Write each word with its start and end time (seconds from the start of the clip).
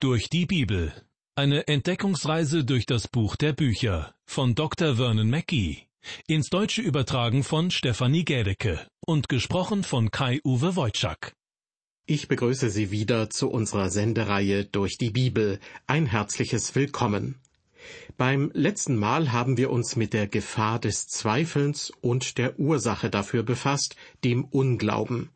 Durch 0.00 0.30
die 0.30 0.46
Bibel. 0.46 0.92
Eine 1.34 1.66
Entdeckungsreise 1.66 2.64
durch 2.64 2.86
das 2.86 3.08
Buch 3.08 3.34
der 3.34 3.52
Bücher 3.52 4.14
von 4.26 4.54
Dr. 4.54 4.94
Vernon 4.94 5.28
Mackey. 5.28 5.88
Ins 6.28 6.50
Deutsche 6.50 6.82
übertragen 6.82 7.42
von 7.42 7.72
Stefanie 7.72 8.24
Gädecke 8.24 8.86
und 9.04 9.28
gesprochen 9.28 9.82
von 9.82 10.12
Kai-Uwe 10.12 10.76
Wojczak. 10.76 11.32
Ich 12.06 12.28
begrüße 12.28 12.70
Sie 12.70 12.92
wieder 12.92 13.28
zu 13.28 13.50
unserer 13.50 13.90
Sendereihe 13.90 14.64
Durch 14.66 14.98
die 14.98 15.10
Bibel. 15.10 15.58
Ein 15.88 16.06
herzliches 16.06 16.76
Willkommen. 16.76 17.40
Beim 18.16 18.52
letzten 18.54 18.94
Mal 18.94 19.32
haben 19.32 19.56
wir 19.56 19.70
uns 19.70 19.96
mit 19.96 20.12
der 20.12 20.28
Gefahr 20.28 20.78
des 20.78 21.08
Zweifelns 21.08 21.90
und 22.00 22.38
der 22.38 22.56
Ursache 22.60 23.10
dafür 23.10 23.42
befasst, 23.42 23.96
dem 24.22 24.44
Unglauben. 24.44 25.30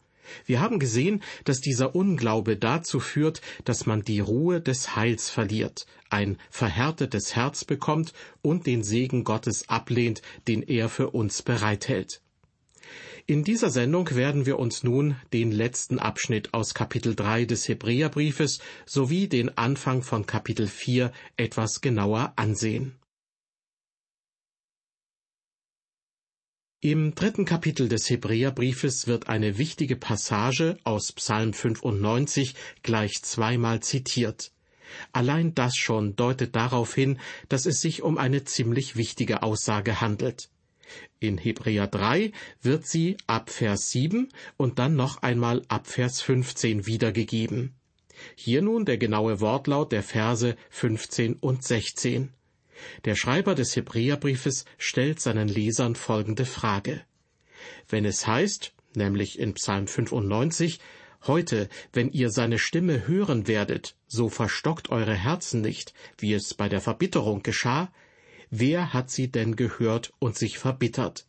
Wir 0.47 0.61
haben 0.61 0.79
gesehen, 0.79 1.23
dass 1.45 1.61
dieser 1.61 1.95
Unglaube 1.95 2.57
dazu 2.57 3.01
führt, 3.01 3.41
dass 3.65 3.87
man 3.87 4.03
die 4.03 4.21
Ruhe 4.21 4.61
des 4.61 4.97
Heils 4.97 5.31
verliert, 5.31 5.87
ein 6.11 6.39
verhärtetes 6.51 7.35
Herz 7.37 7.65
bekommt 7.65 8.13
und 8.43 8.67
den 8.67 8.83
Segen 8.83 9.25
Gottes 9.25 9.69
ablehnt, 9.69 10.23
den 10.49 10.63
er 10.63 10.89
für 10.89 11.11
uns 11.11 11.43
bereithält. 11.43 12.21
In 13.27 13.45
dieser 13.45 13.71
Sendung 13.71 14.15
werden 14.17 14.47
wir 14.47 14.59
uns 14.59 14.83
nun 14.83 15.17
den 15.33 15.53
letzten 15.53 16.01
Abschnitt 16.01 16.53
aus 16.55 16.75
Kapitel 16.75 17.15
3 17.15 17.45
des 17.45 17.69
Hebräerbriefes 17.69 18.59
sowie 18.85 19.29
den 19.29 19.57
Anfang 19.57 20.03
von 20.03 20.27
Kapitel 20.27 20.67
4 20.67 21.13
etwas 21.37 21.81
genauer 21.81 22.33
ansehen. 22.35 22.99
Im 26.85 27.15
dritten 27.15 27.45
Kapitel 27.45 27.89
des 27.89 28.11
Hebräerbriefes 28.11 29.07
wird 29.07 29.29
eine 29.29 29.57
wichtige 29.57 29.95
Passage 29.95 30.79
aus 30.83 31.13
Psalm 31.13 31.53
95 31.53 32.57
gleich 32.83 33.23
zweimal 33.23 33.79
zitiert. 33.79 34.51
Allein 35.13 35.55
das 35.55 35.77
schon 35.77 36.17
deutet 36.17 36.57
darauf 36.57 36.93
hin, 36.93 37.21
dass 37.49 37.67
es 37.67 37.81
sich 37.81 38.03
um 38.03 38.19
eine 38.19 38.43
ziemlich 38.43 38.97
wichtige 38.97 39.45
Aussage 39.45 40.01
handelt. 40.01 40.49
In 41.21 41.39
Hebräer 41.39 41.87
3 41.87 42.33
wird 42.63 42.85
sie 42.85 43.17
ab 43.29 43.51
Vers 43.51 43.91
7 43.91 44.31
und 44.57 44.81
dann 44.81 44.97
noch 44.97 45.23
einmal 45.23 45.63
ab 45.69 45.87
Vers 45.87 46.21
15 46.21 46.85
wiedergegeben. 46.85 47.77
Hier 48.35 48.61
nun 48.61 48.87
der 48.87 48.99
genaue 48.99 49.41
Wortlaut 49.41 49.93
der 49.93 50.03
Verse 50.03 50.57
15 50.71 51.35
und 51.35 51.63
16. 51.63 52.31
Der 53.05 53.15
Schreiber 53.15 53.55
des 53.55 53.75
Hebräerbriefes 53.77 54.65
stellt 54.79 55.21
seinen 55.21 55.49
Lesern 55.49 55.95
folgende 55.95 56.45
Frage. 56.45 57.03
Wenn 57.89 58.05
es 58.05 58.27
heißt, 58.27 58.73
nämlich 58.95 59.39
in 59.39 59.55
Psalm 59.55 59.87
95, 59.87 60.81
Heute, 61.25 61.69
wenn 61.93 62.11
ihr 62.11 62.31
seine 62.31 62.59
Stimme 62.59 63.07
hören 63.07 63.47
werdet, 63.47 63.95
so 64.09 64.29
verstockt 64.29 64.91
eure 64.91 65.15
Herzen 65.15 65.61
nicht, 65.61 65.95
wie 66.19 66.33
es 66.33 66.55
bei 66.55 66.69
der 66.69 66.81
Verbitterung 66.81 67.45
geschah, 67.45 67.93
wer 68.51 68.93
hat 68.93 69.09
sie 69.09 69.31
denn 69.31 69.55
gehört 69.55 70.13
und 70.19 70.37
sich 70.37 70.59
verbittert? 70.59 71.27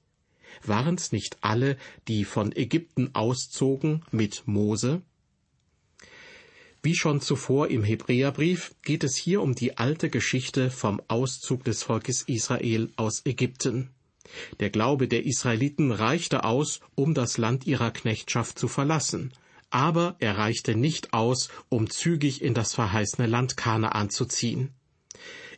Waren's 0.63 1.11
nicht 1.11 1.37
alle, 1.41 1.77
die 2.07 2.25
von 2.25 2.55
Ägypten 2.55 3.13
auszogen 3.13 4.03
mit 4.11 4.43
Mose? 4.47 5.03
Wie 6.85 6.95
schon 6.95 7.21
zuvor 7.21 7.69
im 7.69 7.85
Hebräerbrief 7.85 8.75
geht 8.81 9.05
es 9.05 9.15
hier 9.15 9.41
um 9.41 9.55
die 9.55 9.77
alte 9.77 10.09
Geschichte 10.09 10.69
vom 10.69 11.01
Auszug 11.07 11.63
des 11.63 11.81
Volkes 11.81 12.23
Israel 12.23 12.91
aus 12.97 13.21
Ägypten. 13.25 13.91
Der 14.59 14.69
Glaube 14.69 15.07
der 15.07 15.25
Israeliten 15.25 15.93
reichte 15.93 16.43
aus, 16.43 16.81
um 16.95 17.13
das 17.13 17.37
Land 17.37 17.65
ihrer 17.65 17.91
Knechtschaft 17.91 18.59
zu 18.59 18.67
verlassen, 18.67 19.31
aber 19.69 20.17
er 20.19 20.37
reichte 20.37 20.75
nicht 20.75 21.13
aus, 21.13 21.47
um 21.69 21.89
zügig 21.89 22.41
in 22.41 22.53
das 22.53 22.73
verheißene 22.73 23.27
Land 23.27 23.55
Kanaan 23.55 24.09
zu 24.09 24.25
ziehen. 24.25 24.73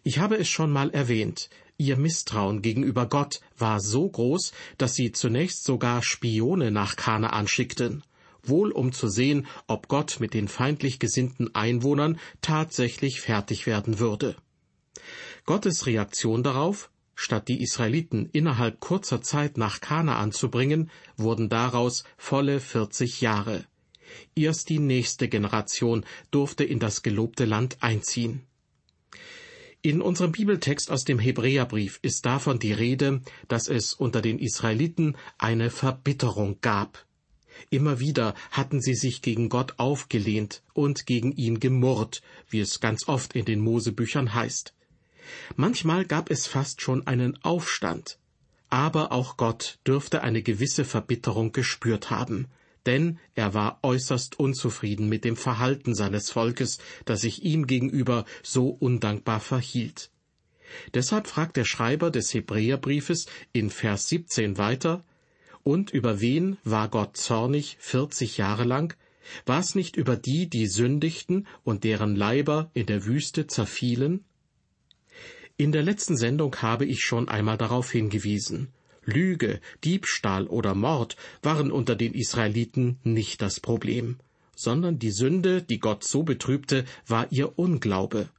Ich 0.03 0.19
habe 0.19 0.37
es 0.37 0.47
schon 0.47 0.69
mal 0.69 0.91
erwähnt, 0.91 1.49
ihr 1.77 1.97
Misstrauen 1.97 2.61
gegenüber 2.61 3.07
Gott 3.07 3.41
war 3.57 3.79
so 3.79 4.07
groß, 4.07 4.51
dass 4.77 4.93
sie 4.93 5.11
zunächst 5.11 5.63
sogar 5.63 6.03
Spione 6.03 6.69
nach 6.69 6.95
Kanaan 6.95 7.47
schickten 7.47 8.03
wohl 8.49 8.71
um 8.71 8.91
zu 8.91 9.07
sehen, 9.07 9.47
ob 9.67 9.87
Gott 9.87 10.19
mit 10.19 10.33
den 10.33 10.47
feindlich 10.47 10.99
gesinnten 10.99 11.53
Einwohnern 11.53 12.19
tatsächlich 12.41 13.21
fertig 13.21 13.65
werden 13.65 13.99
würde. 13.99 14.35
Gottes 15.45 15.85
Reaktion 15.85 16.43
darauf, 16.43 16.89
statt 17.15 17.47
die 17.47 17.61
Israeliten 17.61 18.29
innerhalb 18.31 18.79
kurzer 18.79 19.21
Zeit 19.21 19.57
nach 19.57 19.79
Kanaan 19.79 20.31
zu 20.31 20.49
bringen, 20.49 20.89
wurden 21.17 21.49
daraus 21.49 22.03
volle 22.17 22.59
vierzig 22.59 23.21
Jahre. 23.21 23.65
Erst 24.35 24.69
die 24.69 24.79
nächste 24.79 25.27
Generation 25.27 26.05
durfte 26.31 26.63
in 26.63 26.79
das 26.79 27.03
gelobte 27.03 27.45
Land 27.45 27.77
einziehen. 27.81 28.43
In 29.81 30.01
unserem 30.01 30.31
Bibeltext 30.31 30.89
aus 30.89 31.03
dem 31.03 31.19
Hebräerbrief 31.19 31.99
ist 32.01 32.25
davon 32.25 32.57
die 32.57 32.73
Rede, 32.73 33.21
dass 33.47 33.67
es 33.67 33.93
unter 33.93 34.21
den 34.21 34.39
Israeliten 34.39 35.15
eine 35.37 35.69
Verbitterung 35.69 36.57
gab. 36.61 37.05
Immer 37.69 37.99
wieder 37.99 38.35
hatten 38.51 38.81
sie 38.81 38.95
sich 38.95 39.21
gegen 39.21 39.49
Gott 39.49 39.75
aufgelehnt 39.77 40.63
und 40.73 41.05
gegen 41.05 41.31
ihn 41.31 41.59
gemurrt, 41.59 42.21
wie 42.49 42.59
es 42.59 42.79
ganz 42.79 43.07
oft 43.07 43.35
in 43.35 43.45
den 43.45 43.59
Mosebüchern 43.59 44.33
heißt. 44.33 44.73
Manchmal 45.55 46.05
gab 46.05 46.29
es 46.29 46.47
fast 46.47 46.81
schon 46.81 47.07
einen 47.07 47.41
Aufstand. 47.43 48.19
Aber 48.69 49.11
auch 49.11 49.37
Gott 49.37 49.79
dürfte 49.87 50.21
eine 50.21 50.41
gewisse 50.41 50.85
Verbitterung 50.85 51.51
gespürt 51.51 52.09
haben, 52.09 52.47
denn 52.85 53.19
er 53.33 53.53
war 53.53 53.79
äußerst 53.83 54.39
unzufrieden 54.39 55.09
mit 55.09 55.23
dem 55.23 55.37
Verhalten 55.37 55.95
seines 55.95 56.29
Volkes, 56.31 56.79
das 57.05 57.21
sich 57.21 57.43
ihm 57.43 57.67
gegenüber 57.67 58.25
so 58.43 58.69
undankbar 58.69 59.39
verhielt. 59.39 60.11
Deshalb 60.93 61.27
fragt 61.27 61.57
der 61.57 61.65
Schreiber 61.65 62.11
des 62.11 62.33
Hebräerbriefes 62.33 63.27
in 63.53 63.69
Vers 63.69 64.09
17 64.09 64.57
weiter, 64.57 65.03
und 65.65 65.89
über 65.89 66.21
wen 66.21 66.57
war 66.63 66.89
Gott 66.89 67.17
zornig 67.17 67.77
vierzig 67.79 68.37
Jahre 68.37 68.63
lang? 68.63 68.95
War 69.47 69.59
es 69.59 69.73
nicht 69.73 69.97
über 69.97 70.15
die, 70.15 70.47
die 70.47 70.67
sündigten 70.67 71.47
und 71.63 71.83
deren 71.83 72.15
Leiber 72.15 72.69
in 72.75 72.85
der 72.85 73.05
Wüste 73.05 73.47
zerfielen? 73.47 74.23
In 75.57 75.71
der 75.71 75.81
letzten 75.81 76.17
Sendung 76.17 76.55
habe 76.57 76.85
ich 76.85 77.03
schon 77.03 77.27
einmal 77.29 77.57
darauf 77.57 77.91
hingewiesen. 77.91 78.73
Lüge, 79.05 79.59
Diebstahl 79.83 80.45
oder 80.45 80.75
Mord 80.75 81.17
waren 81.41 81.71
unter 81.71 81.95
den 81.95 82.13
Israeliten 82.13 82.99
nicht 83.03 83.41
das 83.41 83.59
Problem, 83.59 84.17
sondern 84.55 84.99
die 84.99 85.11
Sünde, 85.11 85.63
die 85.63 85.79
Gott 85.79 86.03
so 86.03 86.21
betrübte, 86.21 86.85
war 87.07 87.31
ihr 87.31 87.57
Unglaube. 87.57 88.29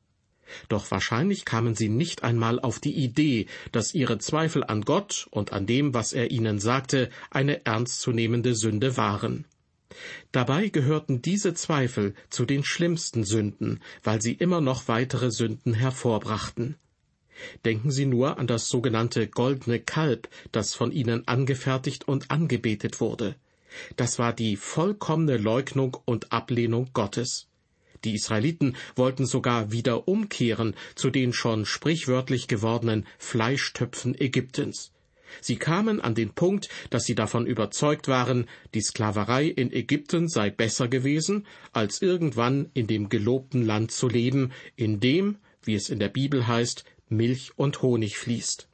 Doch 0.69 0.91
wahrscheinlich 0.91 1.45
kamen 1.45 1.75
sie 1.75 1.89
nicht 1.89 2.23
einmal 2.23 2.61
auf 2.61 2.79
die 2.79 2.95
Idee, 2.95 3.47
dass 3.73 3.95
ihre 3.95 4.19
Zweifel 4.19 4.65
an 4.65 4.83
Gott 4.83 5.27
und 5.31 5.53
an 5.53 5.67
dem, 5.67 5.95
was 5.95 6.13
er 6.13 6.31
ihnen 6.31 6.59
sagte, 6.59 7.11
eine 7.31 7.65
ernstzunehmende 7.65 8.55
Sünde 8.55 8.97
waren. 8.97 9.45
Dabei 10.33 10.69
gehörten 10.69 11.23
diese 11.23 11.55
Zweifel 11.55 12.15
zu 12.29 12.45
den 12.45 12.65
schlimmsten 12.65 13.25
Sünden, 13.25 13.81
weil 14.03 14.21
sie 14.21 14.33
immer 14.33 14.61
noch 14.61 14.89
weitere 14.89 15.31
Sünden 15.31 15.75
hervorbrachten. 15.75 16.77
Denken 17.65 17.91
Sie 17.91 18.07
nur 18.07 18.39
an 18.39 18.47
das 18.47 18.69
sogenannte 18.69 19.29
goldene 19.29 19.79
Kalb, 19.79 20.29
das 20.53 20.75
von 20.75 20.91
ihnen 20.91 21.29
angefertigt 21.29 22.09
und 22.09 22.31
angebetet 22.31 23.01
wurde. 23.01 23.37
Das 23.97 24.19
war 24.19 24.33
die 24.33 24.57
vollkommene 24.57 25.37
Leugnung 25.37 25.97
und 26.07 26.33
Ablehnung 26.33 26.91
Gottes. 26.95 27.49
Die 28.07 28.15
Israeliten 28.15 28.77
wollten 28.95 29.27
sogar 29.27 29.73
wieder 29.73 30.07
umkehren 30.07 30.77
zu 30.95 31.11
den 31.11 31.33
schon 31.33 31.67
sprichwörtlich 31.67 32.47
gewordenen 32.47 33.05
Fleischtöpfen 33.19 34.15
Ägyptens. 34.15 34.93
Sie 35.41 35.57
kamen 35.57 36.01
an 36.01 36.15
den 36.15 36.31
Punkt, 36.31 36.69
dass 36.91 37.03
sie 37.03 37.17
davon 37.17 37.47
überzeugt 37.47 38.07
waren, 38.07 38.47
die 38.75 38.81
Sklaverei 38.81 39.47
in 39.47 39.73
Ägypten 39.73 40.29
sei 40.29 40.51
besser 40.51 40.87
gewesen, 40.87 41.49
als 41.73 42.01
irgendwann 42.01 42.71
in 42.75 42.87
dem 42.87 43.09
gelobten 43.09 43.67
Land 43.67 43.91
zu 43.91 44.09
leben, 44.09 44.53
in 44.77 45.01
dem, 45.01 45.39
wie 45.65 45.75
es 45.75 45.91
in 45.91 45.99
der 45.99 46.09
Bibel 46.09 46.47
heißt, 46.47 46.85
Milch 47.09 47.55
und 47.57 47.83
Honig 47.83 48.19
fließt. 48.19 48.69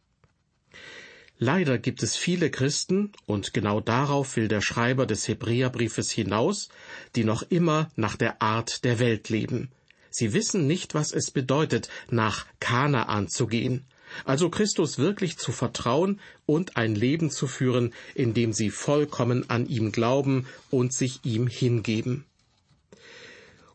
Leider 1.45 1.77
gibt 1.77 2.05
es 2.05 2.15
viele 2.15 2.53
Christen, 2.53 3.11
und 3.27 3.53
genau 3.53 3.81
darauf 3.81 4.37
will 4.37 4.47
der 4.47 4.61
Schreiber 4.61 5.07
des 5.07 5.27
Hebräerbriefes 5.27 6.09
hinaus, 6.09 6.69
die 7.17 7.25
noch 7.25 7.43
immer 7.43 7.91
nach 7.97 8.15
der 8.15 8.41
Art 8.41 8.85
der 8.85 9.01
Welt 9.01 9.29
leben. 9.29 9.73
Sie 10.09 10.35
wissen 10.35 10.69
nicht, 10.69 10.95
was 10.95 11.11
es 11.11 11.33
bedeutet, 11.33 11.89
nach 12.11 12.47
Kanaan 12.61 13.27
zu 13.27 13.49
gehen, 13.49 13.85
also 14.25 14.51
Christus 14.51 14.99
wirklich 14.99 15.37
zu 15.37 15.51
vertrauen 15.51 16.21
und 16.47 16.77
ein 16.77 16.95
Leben 16.95 17.29
zu 17.29 17.49
führen, 17.49 17.93
in 18.15 18.35
dem 18.35 18.53
sie 18.53 18.71
vollkommen 18.71 19.51
an 19.51 19.67
ihm 19.67 19.91
glauben 19.91 20.47
und 20.71 20.93
sich 20.93 21.25
ihm 21.25 21.49
hingeben. 21.49 22.25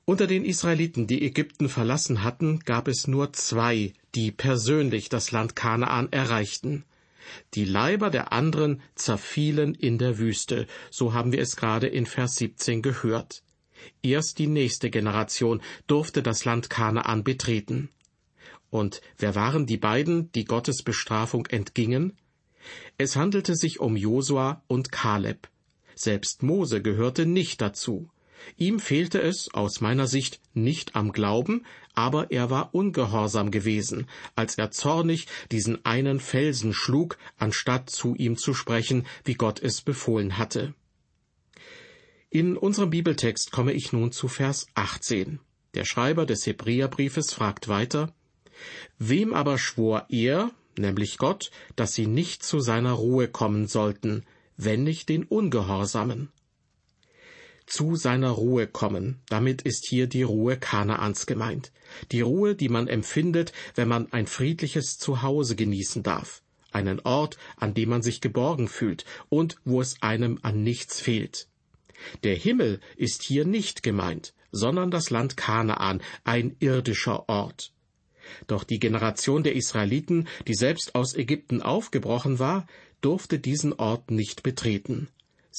Unter 0.06 0.26
den 0.26 0.46
Israeliten, 0.46 1.06
die 1.06 1.22
Ägypten 1.22 1.68
verlassen 1.68 2.24
hatten, 2.24 2.62
gab 2.62 2.88
es 2.88 3.08
nur 3.08 3.34
zwei, 3.34 3.92
die 4.16 4.32
persönlich 4.32 5.10
das 5.10 5.32
Land 5.32 5.58
Kanaan 5.58 6.14
erreichten. 6.14 6.86
Die 7.54 7.66
Leiber 7.66 8.10
der 8.10 8.32
anderen 8.32 8.82
zerfielen 8.96 9.74
in 9.74 9.98
der 9.98 10.18
Wüste, 10.18 10.68
so 10.90 11.14
haben 11.14 11.32
wir 11.32 11.40
es 11.40 11.56
gerade 11.56 11.88
in 11.88 12.06
Vers 12.06 12.36
17 12.36 12.82
gehört. 12.82 13.44
Erst 14.02 14.40
die 14.40 14.48
nächste 14.48 14.90
Generation 14.90 15.62
durfte 15.88 16.24
das 16.24 16.46
Land 16.46 16.70
Kanaan 16.70 17.24
betreten. 17.24 17.90
Und 18.70 19.02
wer 19.18 19.36
waren 19.36 19.66
die 19.66 19.78
beiden, 19.78 20.32
die 20.34 20.46
Gottes 20.46 20.84
Bestrafung 20.84 21.46
entgingen? 21.46 22.18
Es 22.98 23.16
handelte 23.16 23.56
sich 23.56 23.80
um 23.80 23.96
Josua 23.96 24.64
und 24.68 24.92
Kaleb. 24.92 25.48
Selbst 25.96 26.44
Mose 26.44 26.82
gehörte 26.82 27.26
nicht 27.26 27.62
dazu. 27.62 28.10
Ihm 28.58 28.80
fehlte 28.80 29.22
es, 29.22 29.54
aus 29.54 29.82
meiner 29.82 30.08
Sicht, 30.08 30.40
nicht 30.54 30.96
am 30.96 31.12
Glauben, 31.12 31.66
aber 31.94 32.32
er 32.32 32.50
war 32.50 32.74
ungehorsam 32.74 33.52
gewesen, 33.52 34.08
als 34.36 34.58
er 34.58 34.72
zornig 34.72 35.28
diesen 35.52 35.84
einen 35.86 36.20
Felsen 36.20 36.74
schlug, 36.74 37.18
anstatt 37.38 37.90
zu 37.90 38.16
ihm 38.16 38.38
zu 38.38 38.54
sprechen, 38.54 39.06
wie 39.24 39.36
Gott 39.36 39.62
es 39.62 39.82
befohlen 39.82 40.38
hatte. 40.38 40.74
In 42.30 42.58
unserem 42.58 42.90
Bibeltext 42.90 43.52
komme 43.52 43.74
ich 43.74 43.94
nun 43.94 44.12
zu 44.12 44.28
Vers 44.28 44.68
18. 44.76 45.40
Der 45.74 45.86
Schreiber 45.86 46.26
des 46.26 46.46
Hebräerbriefes 46.46 47.34
fragt 47.34 47.68
weiter, 47.68 48.14
Wem 48.98 49.34
aber 49.34 49.58
schwor 49.58 50.06
er, 50.10 50.52
nämlich 50.78 51.18
Gott, 51.18 51.52
dass 51.76 51.94
sie 51.94 52.08
nicht 52.08 52.44
zu 52.44 52.60
seiner 52.60 52.94
Ruhe 52.94 53.28
kommen 53.28 53.68
sollten, 53.68 54.26
wenn 54.58 54.84
nicht 54.84 55.10
den 55.10 55.24
Ungehorsamen? 55.24 56.30
Zu 57.68 57.98
seiner 57.98 58.30
Ruhe 58.30 58.66
kommen, 58.66 59.20
damit 59.28 59.62
ist 59.62 59.86
hier 59.86 60.08
die 60.08 60.24
Ruhe 60.24 60.56
Kanaans 60.58 61.26
gemeint. 61.26 61.74
Die 62.14 62.22
Ruhe, 62.22 62.56
die 62.56 62.70
man 62.70 62.88
empfindet, 62.88 63.52
wenn 63.76 63.90
man 63.90 64.12
ein 64.14 64.26
friedliches 64.26 64.98
Zuhause 64.98 65.58
genießen 65.58 66.02
darf. 66.02 66.42
Einen 66.72 67.02
Ort, 67.02 67.38
an 67.58 67.74
dem 67.74 67.90
man 67.90 68.02
sich 68.02 68.22
geborgen 68.22 68.70
fühlt 68.70 69.04
und 69.28 69.58
wo 69.66 69.82
es 69.82 70.02
einem 70.02 70.40
an 70.44 70.64
nichts 70.64 71.02
fehlt. 71.02 71.50
Der 72.24 72.36
Himmel 72.36 72.80
ist 72.96 73.24
hier 73.24 73.44
nicht 73.44 73.84
gemeint, 73.84 74.34
sondern 74.52 74.90
das 74.90 75.10
Land 75.10 75.36
Kanaan, 75.36 76.02
ein 76.24 76.56
irdischer 76.60 77.28
Ort. 77.28 77.74
Doch 78.48 78.64
die 78.64 78.80
Generation 78.80 79.44
der 79.44 79.56
Israeliten, 79.56 80.30
die 80.48 80.56
selbst 80.56 80.96
aus 80.96 81.16
Ägypten 81.16 81.62
aufgebrochen 81.62 82.40
war, 82.40 82.66
durfte 83.02 83.40
diesen 83.40 83.74
Ort 83.74 84.10
nicht 84.10 84.42
betreten. 84.42 85.10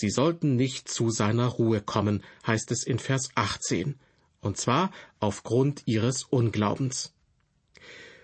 Sie 0.01 0.11
sollten 0.11 0.55
nicht 0.55 0.89
zu 0.89 1.11
seiner 1.11 1.47
Ruhe 1.47 1.81
kommen, 1.81 2.23
heißt 2.47 2.71
es 2.71 2.85
in 2.85 3.01
Vers 3.01 3.31
18, 3.35 3.97
und 4.41 4.57
zwar 4.57 4.93
aufgrund 5.19 5.83
ihres 5.87 6.23
Unglaubens. 6.23 7.15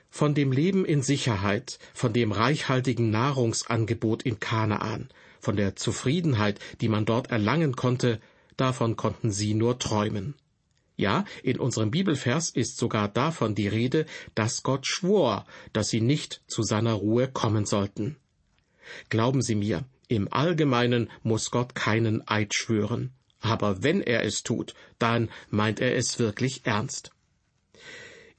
Von 0.09 0.37
dem 0.37 0.53
Leben 0.53 0.85
in 0.85 1.03
Sicherheit, 1.03 1.81
von 1.93 2.13
dem 2.13 2.31
reichhaltigen 2.31 3.11
Nahrungsangebot 3.11 4.23
in 4.23 4.39
Kanaan, 4.39 5.09
von 5.41 5.57
der 5.57 5.75
Zufriedenheit, 5.75 6.61
die 6.81 6.89
man 6.89 7.07
dort 7.07 7.33
erlangen 7.33 7.75
konnte, 7.75 8.21
davon 8.57 8.95
konnten 8.95 9.33
sie 9.33 9.55
nur 9.55 9.81
träumen. 9.81 10.37
Ja, 10.97 11.25
in 11.43 11.59
unserem 11.59 11.91
Bibelvers 11.91 12.51
ist 12.51 12.77
sogar 12.77 13.09
davon 13.09 13.57
die 13.57 13.67
Rede, 13.67 14.07
dass 14.37 14.63
Gott 14.63 14.87
schwor, 14.87 15.45
dass 15.73 15.89
sie 15.89 16.01
nicht 16.01 16.41
zu 16.47 16.63
seiner 16.63 16.93
Ruhe 16.93 17.27
kommen 17.27 17.67
sollten. 17.67 18.15
Glauben 19.09 19.43
Sie 19.43 19.57
mir, 19.57 19.85
im 20.15 20.33
Allgemeinen 20.33 21.11
muss 21.23 21.51
Gott 21.51 21.75
keinen 21.75 22.27
Eid 22.27 22.55
schwören, 22.55 23.13
aber 23.41 23.83
wenn 23.83 24.01
er 24.01 24.25
es 24.25 24.43
tut, 24.43 24.75
dann 24.99 25.29
meint 25.51 25.81
er 25.81 25.97
es 25.97 26.19
wirklich 26.19 26.65
ernst. 26.65 27.11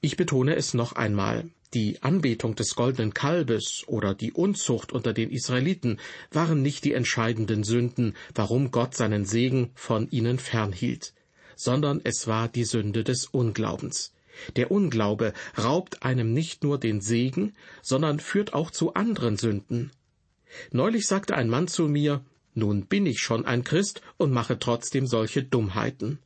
Ich 0.00 0.16
betone 0.16 0.54
es 0.56 0.74
noch 0.74 0.92
einmal, 0.92 1.50
die 1.74 2.02
Anbetung 2.02 2.54
des 2.54 2.74
goldenen 2.74 3.12
Kalbes 3.12 3.84
oder 3.86 4.14
die 4.14 4.32
Unzucht 4.32 4.92
unter 4.92 5.12
den 5.12 5.30
Israeliten 5.30 5.98
waren 6.30 6.62
nicht 6.62 6.84
die 6.84 6.92
entscheidenden 6.92 7.64
Sünden, 7.64 8.14
warum 8.34 8.70
Gott 8.70 8.94
seinen 8.94 9.24
Segen 9.24 9.72
von 9.74 10.08
ihnen 10.10 10.38
fernhielt, 10.38 11.12
sondern 11.56 12.00
es 12.04 12.26
war 12.26 12.48
die 12.48 12.64
Sünde 12.64 13.04
des 13.04 13.26
Unglaubens. 13.26 14.12
Der 14.54 14.70
Unglaube 14.70 15.32
raubt 15.58 16.02
einem 16.02 16.32
nicht 16.32 16.62
nur 16.62 16.78
den 16.78 17.00
Segen, 17.00 17.54
sondern 17.82 18.20
führt 18.20 18.54
auch 18.54 18.70
zu 18.70 18.94
anderen 18.94 19.36
Sünden. 19.36 19.90
Neulich 20.72 21.06
sagte 21.06 21.36
ein 21.36 21.48
Mann 21.48 21.68
zu 21.68 21.88
mir, 21.88 22.24
nun 22.54 22.86
bin 22.86 23.06
ich 23.06 23.20
schon 23.20 23.44
ein 23.44 23.64
Christ 23.64 24.00
und 24.16 24.32
mache 24.32 24.58
trotzdem 24.58 25.06
solche 25.06 25.42
Dummheiten. 25.42 26.18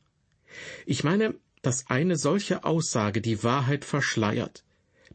Ich 0.85 1.03
meine, 1.03 1.35
dass 1.61 1.87
eine 1.87 2.15
solche 2.15 2.63
Aussage 2.63 3.21
die 3.21 3.43
Wahrheit 3.43 3.85
verschleiert. 3.85 4.63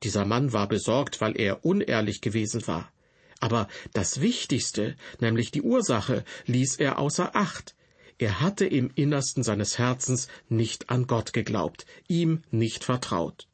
Dieser 0.02 0.24
Mann 0.24 0.52
war 0.52 0.68
besorgt, 0.68 1.20
weil 1.20 1.38
er 1.40 1.64
unehrlich 1.64 2.20
gewesen 2.20 2.66
war. 2.66 2.92
Aber 3.40 3.68
das 3.92 4.20
Wichtigste, 4.20 4.96
nämlich 5.20 5.50
die 5.50 5.62
Ursache, 5.62 6.24
ließ 6.46 6.76
er 6.76 6.98
außer 6.98 7.34
Acht. 7.34 7.74
Er 8.18 8.40
hatte 8.40 8.66
im 8.66 8.90
Innersten 8.94 9.42
seines 9.42 9.78
Herzens 9.78 10.28
nicht 10.48 10.88
an 10.88 11.06
Gott 11.06 11.32
geglaubt, 11.32 11.84
ihm 12.08 12.42
nicht 12.50 12.84
vertraut. 12.84 13.46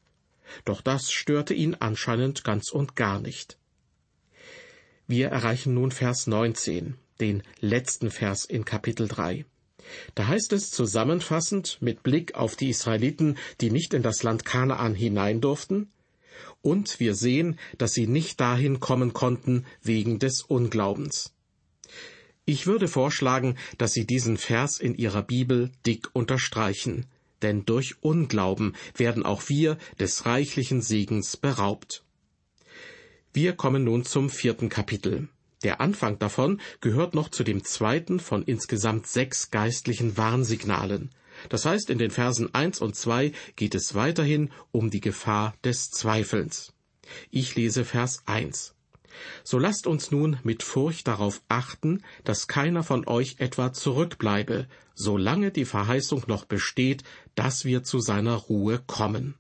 Doch 0.65 0.81
das 0.81 1.11
störte 1.11 1.55
ihn 1.55 1.77
anscheinend 1.79 2.45
ganz 2.45 2.71
und 2.71 2.95
gar 2.95 3.21
nicht. 3.21 3.59
Wir 5.13 5.29
erreichen 5.29 5.75
nun 5.75 5.91
Vers 5.91 6.27
19, 6.27 6.95
den 7.21 7.43
letzten 7.61 8.11
Vers 8.11 8.47
in 8.47 8.65
Kapitel 8.65 9.09
3. 9.09 9.45
Da 10.15 10.27
heißt 10.27 10.55
es 10.55 10.71
zusammenfassend 10.71 11.77
mit 11.83 12.03
Blick 12.03 12.35
auf 12.35 12.57
die 12.57 12.71
Israeliten, 12.71 13.37
die 13.61 13.71
nicht 13.71 13.93
in 13.93 14.03
das 14.03 14.23
Land 14.23 14.47
Kanaan 14.47 14.95
hinein 14.95 15.43
durften, 15.43 15.93
und 16.63 16.99
wir 16.99 17.15
sehen, 17.15 17.59
dass 17.77 17.93
sie 17.93 18.07
nicht 18.07 18.41
dahin 18.41 18.81
kommen 18.81 19.13
konnten 19.13 19.67
wegen 19.83 20.19
des 20.19 20.41
Unglaubens. 20.41 21.35
Ich 22.47 22.67
würde 22.67 22.89
vorschlagen, 22.89 23.59
dass 23.77 23.93
Sie 23.93 24.07
diesen 24.07 24.39
Vers 24.39 24.81
in 24.81 24.95
Ihrer 24.95 25.23
Bibel 25.23 25.71
dick 25.85 26.09
unterstreichen, 26.15 27.05
denn 27.43 27.67
durch 27.67 28.03
Unglauben 28.03 28.75
werden 28.97 29.27
auch 29.27 29.51
wir 29.51 29.77
des 30.01 30.25
reichlichen 30.25 30.81
Segens 30.81 31.37
beraubt. 31.37 32.03
Wir 33.35 33.55
kommen 33.55 33.85
nun 33.85 34.05
zum 34.05 34.29
vierten 34.29 34.69
Kapitel. 34.69 35.29
Der 35.63 35.81
Anfang 35.81 36.19
davon 36.19 36.61
gehört 36.83 37.15
noch 37.15 37.31
zu 37.31 37.45
dem 37.45 37.65
zweiten 37.65 38.21
von 38.21 38.43
insgesamt 38.43 39.07
sechs 39.07 39.51
geistlichen 39.51 40.19
Warnsignalen. 40.19 41.11
Das 41.49 41.65
heißt, 41.65 41.89
in 41.89 41.97
den 41.97 42.11
Versen 42.11 42.55
eins 42.55 42.81
und 42.83 42.95
zwei 42.95 43.33
geht 43.57 43.75
es 43.75 43.95
weiterhin 43.95 44.51
um 44.71 44.91
die 44.91 45.01
Gefahr 45.01 45.55
des 45.65 45.91
Zweifelns. 45.91 46.75
Ich 47.31 47.57
lese 47.57 47.87
Vers 47.87 48.23
eins. 48.27 48.75
So 49.45 49.59
lasst 49.59 49.87
uns 49.87 50.11
nun 50.11 50.39
mit 50.43 50.63
Furcht 50.63 51.09
darauf 51.09 51.41
achten, 51.49 52.03
dass 52.25 52.49
keiner 52.49 52.83
von 52.83 53.07
euch 53.07 53.37
etwa 53.39 53.73
zurückbleibe, 53.73 54.69
solange 54.95 55.53
die 55.53 55.65
Verheißung 55.65 56.25
noch 56.27 56.45
besteht, 56.45 57.03
dass 57.35 57.65
wir 57.65 57.83
zu 57.83 58.01
seiner 58.01 58.35
Ruhe 58.35 58.83
kommen. 58.87 59.37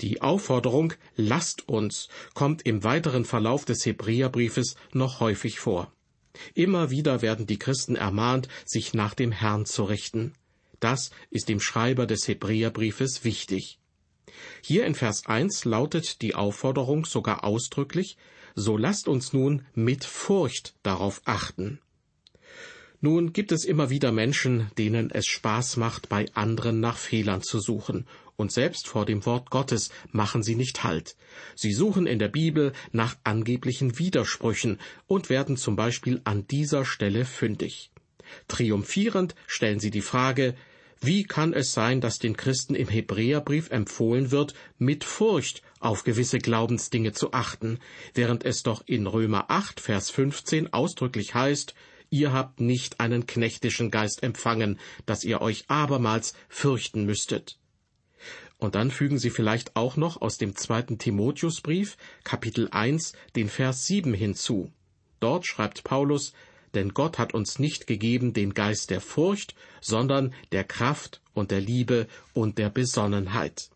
Die 0.00 0.20
Aufforderung 0.20 0.92
Lasst 1.16 1.68
uns 1.68 2.08
kommt 2.34 2.66
im 2.66 2.84
weiteren 2.84 3.24
Verlauf 3.24 3.64
des 3.64 3.86
Hebräerbriefes 3.86 4.76
noch 4.92 5.20
häufig 5.20 5.58
vor. 5.58 5.92
Immer 6.54 6.90
wieder 6.90 7.22
werden 7.22 7.46
die 7.46 7.58
Christen 7.58 7.96
ermahnt, 7.96 8.48
sich 8.66 8.92
nach 8.92 9.14
dem 9.14 9.32
Herrn 9.32 9.64
zu 9.64 9.84
richten. 9.84 10.34
Das 10.80 11.10
ist 11.30 11.48
dem 11.48 11.60
Schreiber 11.60 12.06
des 12.06 12.28
Hebräerbriefes 12.28 13.24
wichtig. 13.24 13.78
Hier 14.60 14.84
in 14.84 14.94
Vers 14.94 15.26
1 15.26 15.64
lautet 15.64 16.20
die 16.20 16.34
Aufforderung 16.34 17.06
sogar 17.06 17.44
ausdrücklich, 17.44 18.18
so 18.54 18.76
lasst 18.76 19.08
uns 19.08 19.32
nun 19.32 19.64
mit 19.74 20.04
Furcht 20.04 20.74
darauf 20.82 21.22
achten. 21.24 21.80
Nun 23.00 23.32
gibt 23.32 23.52
es 23.52 23.64
immer 23.64 23.90
wieder 23.90 24.12
Menschen, 24.12 24.70
denen 24.78 25.10
es 25.10 25.26
Spaß 25.26 25.76
macht, 25.76 26.08
bei 26.08 26.26
anderen 26.34 26.80
nach 26.80 26.96
Fehlern 26.96 27.42
zu 27.42 27.60
suchen, 27.60 28.06
und 28.36 28.52
selbst 28.52 28.86
vor 28.88 29.06
dem 29.06 29.24
Wort 29.26 29.50
Gottes 29.50 29.90
machen 30.12 30.42
sie 30.42 30.54
nicht 30.54 30.84
Halt. 30.84 31.16
Sie 31.54 31.72
suchen 31.72 32.06
in 32.06 32.18
der 32.18 32.28
Bibel 32.28 32.72
nach 32.92 33.16
angeblichen 33.24 33.98
Widersprüchen 33.98 34.78
und 35.06 35.28
werden 35.30 35.56
zum 35.56 35.76
Beispiel 35.76 36.20
an 36.24 36.46
dieser 36.46 36.84
Stelle 36.84 37.24
fündig. 37.24 37.90
Triumphierend 38.48 39.34
stellen 39.46 39.80
sie 39.80 39.90
die 39.90 40.02
Frage, 40.02 40.54
wie 41.00 41.24
kann 41.24 41.52
es 41.52 41.72
sein, 41.72 42.00
dass 42.00 42.18
den 42.18 42.36
Christen 42.36 42.74
im 42.74 42.88
Hebräerbrief 42.88 43.70
empfohlen 43.70 44.30
wird, 44.30 44.54
mit 44.78 45.04
Furcht 45.04 45.62
auf 45.78 46.04
gewisse 46.04 46.38
Glaubensdinge 46.38 47.12
zu 47.12 47.32
achten, 47.32 47.78
während 48.14 48.44
es 48.44 48.62
doch 48.62 48.82
in 48.86 49.06
Römer 49.06 49.50
8, 49.50 49.78
Vers 49.78 50.10
15 50.10 50.72
ausdrücklich 50.72 51.34
heißt, 51.34 51.74
ihr 52.08 52.32
habt 52.32 52.60
nicht 52.60 52.98
einen 53.00 53.26
knechtischen 53.26 53.90
Geist 53.90 54.22
empfangen, 54.22 54.80
dass 55.04 55.24
ihr 55.24 55.42
euch 55.42 55.64
abermals 55.68 56.34
fürchten 56.48 57.04
müsstet. 57.04 57.58
Und 58.58 58.74
dann 58.74 58.90
fügen 58.90 59.18
Sie 59.18 59.30
vielleicht 59.30 59.76
auch 59.76 59.96
noch 59.96 60.22
aus 60.22 60.38
dem 60.38 60.56
zweiten 60.56 60.98
Timotheusbrief, 60.98 61.96
Kapitel 62.24 62.68
1, 62.70 63.12
den 63.34 63.48
Vers 63.48 63.86
7 63.86 64.14
hinzu. 64.14 64.70
Dort 65.20 65.46
schreibt 65.46 65.84
Paulus, 65.84 66.32
denn 66.74 66.94
Gott 66.94 67.18
hat 67.18 67.34
uns 67.34 67.58
nicht 67.58 67.86
gegeben 67.86 68.32
den 68.32 68.54
Geist 68.54 68.90
der 68.90 69.00
Furcht, 69.00 69.54
sondern 69.80 70.34
der 70.52 70.64
Kraft 70.64 71.22
und 71.34 71.50
der 71.50 71.60
Liebe 71.60 72.06
und 72.34 72.58
der 72.58 72.70
Besonnenheit. 72.70 73.70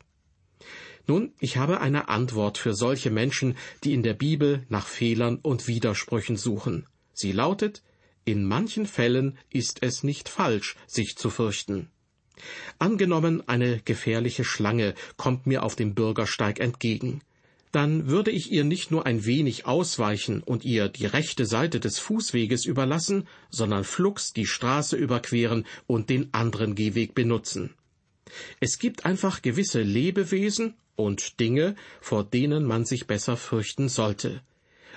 Nun, 1.06 1.32
ich 1.40 1.56
habe 1.56 1.80
eine 1.80 2.08
Antwort 2.08 2.56
für 2.56 2.75
solche 2.75 3.10
Menschen, 3.10 3.56
die 3.84 3.94
in 3.94 4.02
der 4.02 4.14
Bibel 4.14 4.64
nach 4.68 4.87
Fehlern 4.87 5.38
und 5.42 5.66
Widersprüchen 5.66 6.37
suchen. 6.37 6.87
Sie 7.12 7.32
lautet, 7.32 7.82
in 8.25 8.44
manchen 8.44 8.87
Fällen 8.87 9.38
ist 9.50 9.82
es 9.82 10.02
nicht 10.04 10.28
falsch, 10.28 10.76
sich 10.87 11.16
zu 11.16 11.30
fürchten. 11.30 11.90
Angenommen, 12.78 13.47
eine 13.49 13.80
gefährliche 13.85 14.44
Schlange 14.44 14.94
kommt 15.16 15.47
mir 15.47 15.62
auf 15.62 15.76
dem 15.76 15.94
Bürgersteig 15.94 16.61
entgegen. 16.61 17.20
Dann 17.73 18.09
würde 18.09 18.32
ich 18.32 18.50
ihr 18.50 18.64
nicht 18.64 18.90
nur 18.90 19.06
ein 19.06 19.25
wenig 19.25 19.64
ausweichen 19.66 20.42
und 20.42 20.64
ihr 20.64 20.88
die 20.88 21.06
rechte 21.06 21.47
Seite 21.47 21.78
des 21.78 22.00
Fußweges 22.00 22.64
überlassen, 22.64 23.28
sondern 23.50 23.85
flugs 23.85 24.32
die 24.32 24.47
Straße 24.47 24.97
überqueren 24.97 25.64
und 25.87 26.11
den 26.11 26.35
anderen 26.35 26.75
Gehweg 26.75 27.14
benutzen. 27.14 27.75
Es 28.59 28.78
gibt 28.78 29.04
einfach 29.04 29.42
gewisse 29.42 29.82
Lebewesen 29.82 30.75
und 30.97 31.38
Dinge, 31.38 31.76
vor 32.00 32.25
denen 32.25 32.64
man 32.64 32.85
sich 32.85 33.06
besser 33.06 33.37
fürchten 33.37 33.88
sollte. 33.88 34.42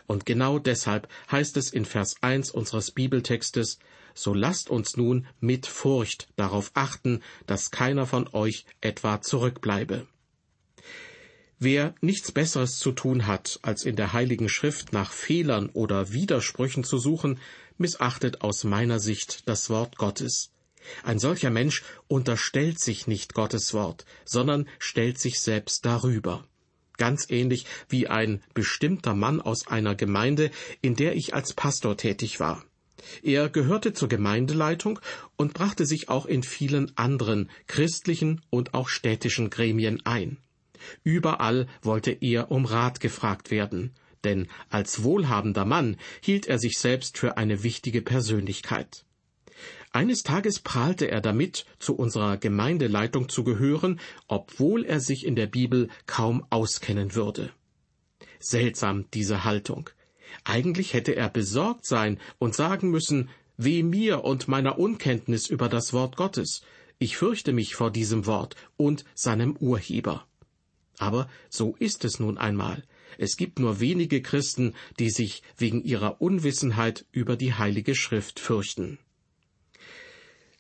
Und 0.08 0.26
genau 0.26 0.60
deshalb 0.60 1.08
heißt 1.32 1.56
es 1.58 1.72
in 1.72 1.86
Vers 1.86 2.16
1 2.22 2.52
unseres 2.52 2.92
Bibeltextes, 2.92 3.80
so 4.14 4.34
lasst 4.34 4.70
uns 4.70 4.98
nun 4.98 5.28
mit 5.40 5.66
Furcht 5.66 6.28
darauf 6.36 6.72
achten, 6.74 7.22
dass 7.48 7.72
keiner 7.72 8.06
von 8.06 8.28
euch 8.34 8.66
etwa 8.82 9.22
zurückbleibe. 9.22 10.08
Wer 11.60 11.96
nichts 12.02 12.32
Besseres 12.32 12.78
zu 12.78 12.92
tun 12.92 13.26
hat, 13.26 13.60
als 13.62 13.86
in 13.86 13.96
der 13.96 14.12
Heiligen 14.12 14.50
Schrift 14.50 14.92
nach 14.92 15.14
Fehlern 15.14 15.70
oder 15.70 16.12
Widersprüchen 16.12 16.84
zu 16.84 16.98
suchen, 16.98 17.40
missachtet 17.78 18.42
aus 18.42 18.64
meiner 18.64 19.00
Sicht 19.00 19.48
das 19.48 19.70
Wort 19.70 19.98
Gottes. 19.98 20.52
Ein 21.04 21.20
solcher 21.20 21.50
Mensch 21.50 21.84
unterstellt 22.08 22.80
sich 22.80 23.08
nicht 23.08 23.34
Gottes 23.34 23.74
Wort, 23.74 24.06
sondern 24.26 24.68
stellt 24.80 25.20
sich 25.20 25.40
selbst 25.40 25.86
darüber. 25.86 26.46
Ganz 26.98 27.30
ähnlich 27.30 27.66
wie 27.90 28.08
ein 28.08 28.44
bestimmter 28.54 29.16
Mann 29.16 29.42
aus 29.42 29.68
einer 29.68 29.96
Gemeinde, 29.96 30.52
in 30.82 30.96
der 30.96 31.16
ich 31.16 31.34
als 31.34 31.54
Pastor 31.54 31.98
tätig 31.98 32.40
war. 32.40 32.66
Er 33.22 33.50
gehörte 33.50 33.94
zur 33.94 34.08
Gemeindeleitung 34.08 35.00
und 35.36 35.54
brachte 35.54 35.86
sich 35.86 36.10
auch 36.10 36.26
in 36.26 36.44
vielen 36.44 36.96
anderen 36.98 37.50
christlichen 37.68 38.42
und 38.50 38.74
auch 38.74 38.90
städtischen 38.90 39.50
Gremien 39.50 40.02
ein. 40.06 40.38
Überall 41.04 41.68
wollte 41.82 42.12
er 42.12 42.52
um 42.52 42.66
Rat 42.66 43.00
gefragt 43.00 43.52
werden, 43.52 43.94
denn 44.24 44.48
als 44.70 45.04
wohlhabender 45.04 45.66
Mann 45.66 45.98
hielt 46.22 46.48
er 46.48 46.60
sich 46.60 46.78
selbst 46.78 47.18
für 47.18 47.38
eine 47.38 47.64
wichtige 47.64 48.02
Persönlichkeit. 48.02 49.06
Eines 49.92 50.24
Tages 50.24 50.60
prahlte 50.60 51.10
er 51.10 51.22
damit, 51.22 51.66
zu 51.78 51.96
unserer 51.96 52.38
Gemeindeleitung 52.38 53.30
zu 53.30 53.44
gehören, 53.44 54.00
obwohl 54.28 54.86
er 54.86 55.00
sich 55.00 55.26
in 55.26 55.36
der 55.36 55.48
Bibel 55.48 55.90
kaum 56.08 56.46
auskennen 56.50 57.14
würde. 57.14 57.52
Seltsam 58.40 59.06
diese 59.14 59.44
Haltung. 59.44 59.90
Eigentlich 60.44 60.94
hätte 60.94 61.16
er 61.16 61.30
besorgt 61.30 61.86
sein 61.86 62.20
und 62.40 62.56
sagen 62.56 62.90
müssen, 62.90 63.30
Weh 63.58 63.84
mir 63.84 64.24
und 64.24 64.48
meiner 64.48 64.80
Unkenntnis 64.80 65.48
über 65.48 65.70
das 65.70 65.94
Wort 65.94 66.18
Gottes. 66.18 66.64
Ich 66.98 67.18
fürchte 67.18 67.54
mich 67.54 67.76
vor 67.76 67.92
diesem 67.92 68.26
Wort 68.26 68.56
und 68.78 69.06
seinem 69.14 69.56
Urheber. 69.58 70.26
Aber 70.98 71.30
so 71.50 71.76
ist 71.78 72.04
es 72.04 72.20
nun 72.20 72.38
einmal. 72.38 72.84
Es 73.18 73.38
gibt 73.38 73.60
nur 73.60 73.80
wenige 73.80 74.22
Christen, 74.22 74.74
die 75.00 75.12
sich 75.12 75.44
wegen 75.58 75.84
ihrer 75.84 76.22
Unwissenheit 76.22 77.06
über 77.12 77.36
die 77.36 77.54
Heilige 77.54 77.94
Schrift 77.94 78.40
fürchten. 78.40 78.98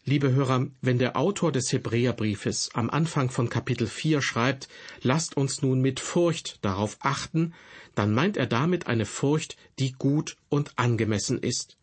Liebe 0.06 0.34
Hörer, 0.34 0.68
wenn 0.82 1.00
der 1.00 1.16
Autor 1.16 1.54
des 1.54 1.72
Hebräerbriefes 1.72 2.72
am 2.74 2.90
Anfang 2.90 3.30
von 3.30 3.50
Kapitel 3.50 3.88
4 3.88 4.22
schreibt, 4.22 4.68
lasst 5.02 5.38
uns 5.38 5.62
nun 5.62 5.80
mit 5.80 6.02
Furcht 6.02 6.60
darauf 6.62 6.98
achten, 7.00 7.54
dann 7.96 8.14
meint 8.14 8.38
er 8.38 8.48
damit 8.48 8.88
eine 8.88 9.06
Furcht, 9.06 9.58
die 9.80 9.92
gut 9.94 10.38
und 10.50 10.78
angemessen 10.78 11.40
ist. 11.40 11.78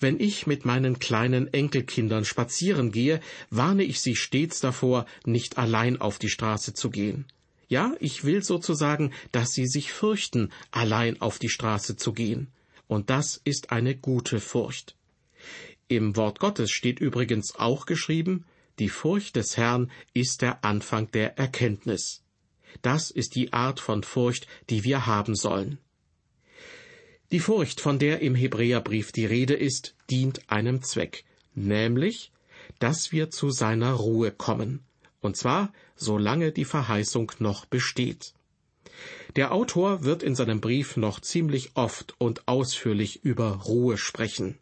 Wenn 0.00 0.20
ich 0.20 0.46
mit 0.46 0.64
meinen 0.64 0.98
kleinen 0.98 1.52
Enkelkindern 1.52 2.24
spazieren 2.24 2.92
gehe, 2.92 3.20
warne 3.50 3.84
ich 3.84 4.00
sie 4.00 4.16
stets 4.16 4.60
davor, 4.60 5.06
nicht 5.24 5.58
allein 5.58 6.00
auf 6.00 6.18
die 6.18 6.28
Straße 6.28 6.74
zu 6.74 6.90
gehen. 6.90 7.26
Ja, 7.68 7.94
ich 8.00 8.24
will 8.24 8.42
sozusagen, 8.42 9.12
dass 9.32 9.52
sie 9.52 9.66
sich 9.66 9.92
fürchten, 9.92 10.50
allein 10.70 11.20
auf 11.20 11.38
die 11.38 11.48
Straße 11.48 11.96
zu 11.96 12.12
gehen. 12.12 12.48
Und 12.86 13.08
das 13.08 13.40
ist 13.44 13.72
eine 13.72 13.96
gute 13.96 14.40
Furcht. 14.40 14.94
Im 15.88 16.16
Wort 16.16 16.38
Gottes 16.38 16.70
steht 16.70 17.00
übrigens 17.00 17.54
auch 17.56 17.86
geschrieben, 17.86 18.44
die 18.78 18.88
Furcht 18.88 19.36
des 19.36 19.56
Herrn 19.56 19.90
ist 20.12 20.42
der 20.42 20.64
Anfang 20.64 21.10
der 21.12 21.38
Erkenntnis. 21.38 22.21
Das 22.80 23.10
ist 23.10 23.34
die 23.34 23.52
Art 23.52 23.80
von 23.80 24.02
Furcht, 24.02 24.46
die 24.70 24.84
wir 24.84 25.06
haben 25.06 25.34
sollen. 25.34 25.78
Die 27.30 27.40
Furcht, 27.40 27.80
von 27.80 27.98
der 27.98 28.20
im 28.20 28.34
Hebräerbrief 28.34 29.12
die 29.12 29.26
Rede 29.26 29.54
ist, 29.54 29.94
dient 30.10 30.50
einem 30.50 30.82
Zweck, 30.82 31.24
nämlich, 31.54 32.32
dass 32.78 33.12
wir 33.12 33.30
zu 33.30 33.50
seiner 33.50 33.92
Ruhe 33.92 34.30
kommen, 34.32 34.84
und 35.20 35.36
zwar 35.36 35.72
solange 35.96 36.52
die 36.52 36.64
Verheißung 36.64 37.32
noch 37.38 37.64
besteht. 37.64 38.34
Der 39.36 39.52
Autor 39.52 40.04
wird 40.04 40.22
in 40.22 40.34
seinem 40.34 40.60
Brief 40.60 40.96
noch 40.96 41.20
ziemlich 41.20 41.70
oft 41.74 42.14
und 42.18 42.46
ausführlich 42.48 43.24
über 43.24 43.62
Ruhe 43.64 43.96
sprechen. 43.96 44.58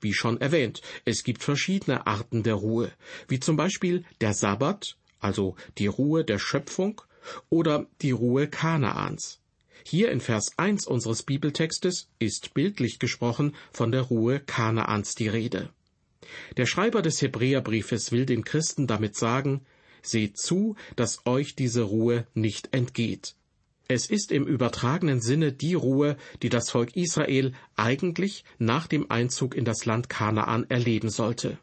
Wie 0.00 0.12
schon 0.12 0.40
erwähnt, 0.40 0.82
es 1.04 1.22
gibt 1.22 1.42
verschiedene 1.42 2.06
Arten 2.06 2.42
der 2.42 2.54
Ruhe, 2.54 2.90
wie 3.28 3.40
zum 3.40 3.56
Beispiel 3.56 4.04
der 4.20 4.34
Sabbat, 4.34 4.96
also 5.20 5.54
die 5.78 5.86
Ruhe 5.86 6.24
der 6.24 6.38
Schöpfung, 6.38 7.02
oder 7.48 7.86
die 8.02 8.10
Ruhe 8.12 8.48
Kanaans. 8.48 9.40
Hier 9.84 10.10
in 10.10 10.20
Vers 10.20 10.52
1 10.56 10.86
unseres 10.86 11.22
Bibeltextes 11.22 12.08
ist 12.18 12.54
bildlich 12.54 12.98
gesprochen 12.98 13.54
von 13.72 13.92
der 13.92 14.02
Ruhe 14.02 14.40
Kanaans 14.40 15.14
die 15.14 15.28
Rede. 15.28 15.70
Der 16.56 16.66
Schreiber 16.66 17.02
des 17.02 17.22
Hebräerbriefes 17.22 18.12
will 18.12 18.26
den 18.26 18.44
Christen 18.44 18.86
damit 18.86 19.16
sagen, 19.16 19.62
Seht 20.02 20.38
zu, 20.38 20.76
dass 20.96 21.26
euch 21.26 21.54
diese 21.54 21.82
Ruhe 21.82 22.26
nicht 22.34 22.72
entgeht. 22.72 23.34
Es 23.88 24.08
ist 24.08 24.30
im 24.30 24.46
übertragenen 24.46 25.20
Sinne 25.20 25.52
die 25.52 25.74
Ruhe, 25.74 26.16
die 26.42 26.48
das 26.48 26.70
Volk 26.70 26.96
Israel 26.96 27.52
eigentlich 27.76 28.44
nach 28.58 28.86
dem 28.86 29.10
Einzug 29.10 29.54
in 29.54 29.64
das 29.64 29.84
Land 29.84 30.08
Kanaan 30.08 30.64
erleben 30.70 31.10
sollte. 31.10 31.58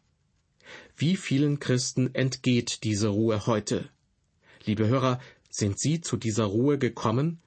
Wie 0.98 1.16
vielen 1.16 1.60
Christen 1.60 2.14
entgeht 2.14 2.84
diese 2.84 3.08
Ruhe 3.08 3.48
heute? 3.48 3.90
Liebe 4.66 4.88
Hörer, 4.88 5.22
sind 5.58 5.80
Sie 5.80 6.02
zu 6.02 6.18
dieser 6.18 6.46
Ruhe 6.46 6.78
gekommen? 6.78 7.40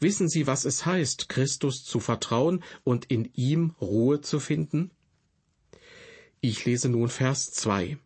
Wissen 0.00 0.28
Sie, 0.28 0.46
was 0.46 0.64
es 0.64 0.86
heißt, 0.86 1.28
Christus 1.28 1.84
zu 1.84 2.00
vertrauen 2.00 2.64
und 2.82 3.04
in 3.06 3.30
ihm 3.34 3.74
Ruhe 3.80 4.20
zu 4.20 4.40
finden? 4.40 4.90
Ich 6.40 6.64
lese 6.64 6.88
nun 6.88 7.08
Vers 7.08 7.50
2. 7.52 7.98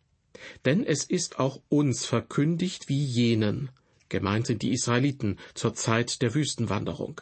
Denn 0.65 0.83
es 0.83 1.05
ist 1.05 1.39
auch 1.39 1.61
uns 1.69 2.05
verkündigt 2.05 2.89
wie 2.89 3.03
jenen, 3.03 3.69
gemeint 4.09 4.47
sind 4.47 4.61
die 4.61 4.73
Israeliten 4.73 5.39
zur 5.53 5.73
Zeit 5.73 6.21
der 6.21 6.33
Wüstenwanderung. 6.33 7.21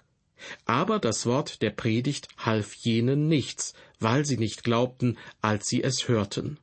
Aber 0.65 0.97
das 0.99 1.25
Wort 1.27 1.61
der 1.61 1.69
Predigt 1.69 2.27
half 2.37 2.73
jenen 2.73 3.27
nichts, 3.27 3.73
weil 3.99 4.25
sie 4.25 4.37
nicht 4.37 4.63
glaubten, 4.63 5.17
als 5.41 5.67
sie 5.67 5.83
es 5.83 6.07
hörten. 6.07 6.57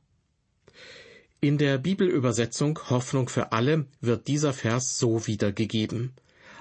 In 1.41 1.57
der 1.57 1.77
Bibelübersetzung 1.77 2.77
Hoffnung 2.89 3.29
für 3.29 3.53
alle 3.53 3.85
wird 4.01 4.27
dieser 4.27 4.51
Vers 4.51 4.99
so 4.99 5.25
wiedergegeben. 5.25 6.11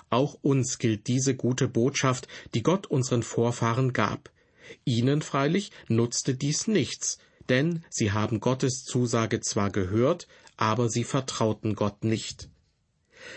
Auch 0.08 0.38
uns 0.40 0.78
gilt 0.78 1.08
diese 1.08 1.34
gute 1.34 1.66
Botschaft, 1.66 2.28
die 2.54 2.62
Gott 2.62 2.86
unseren 2.86 3.24
Vorfahren 3.24 3.92
gab. 3.92 4.30
Ihnen 4.84 5.20
freilich 5.20 5.72
nutzte 5.88 6.36
dies 6.36 6.68
nichts, 6.68 7.18
denn 7.48 7.84
sie 7.90 8.12
haben 8.12 8.38
Gottes 8.38 8.84
Zusage 8.84 9.40
zwar 9.40 9.70
gehört, 9.70 10.28
aber 10.56 10.88
sie 10.88 11.02
vertrauten 11.02 11.74
Gott 11.74 12.04
nicht. 12.04 12.48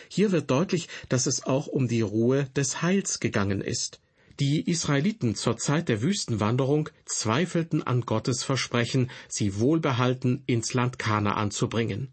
Hier 0.09 0.31
wird 0.31 0.51
deutlich, 0.51 0.89
dass 1.09 1.25
es 1.25 1.43
auch 1.43 1.65
um 1.65 1.87
die 1.87 2.01
Ruhe 2.01 2.45
des 2.55 2.83
Heils 2.83 3.19
gegangen 3.19 3.61
ist. 3.61 3.99
Die 4.39 4.69
Israeliten 4.69 5.35
zur 5.35 5.57
Zeit 5.57 5.89
der 5.89 6.01
Wüstenwanderung 6.01 6.89
zweifelten 7.05 7.83
an 7.83 8.01
Gottes 8.01 8.43
Versprechen, 8.43 9.09
sie 9.27 9.59
wohlbehalten 9.59 10.43
ins 10.45 10.73
Land 10.73 10.99
Kanaan 10.99 11.51
zu 11.51 11.67
bringen. 11.67 12.09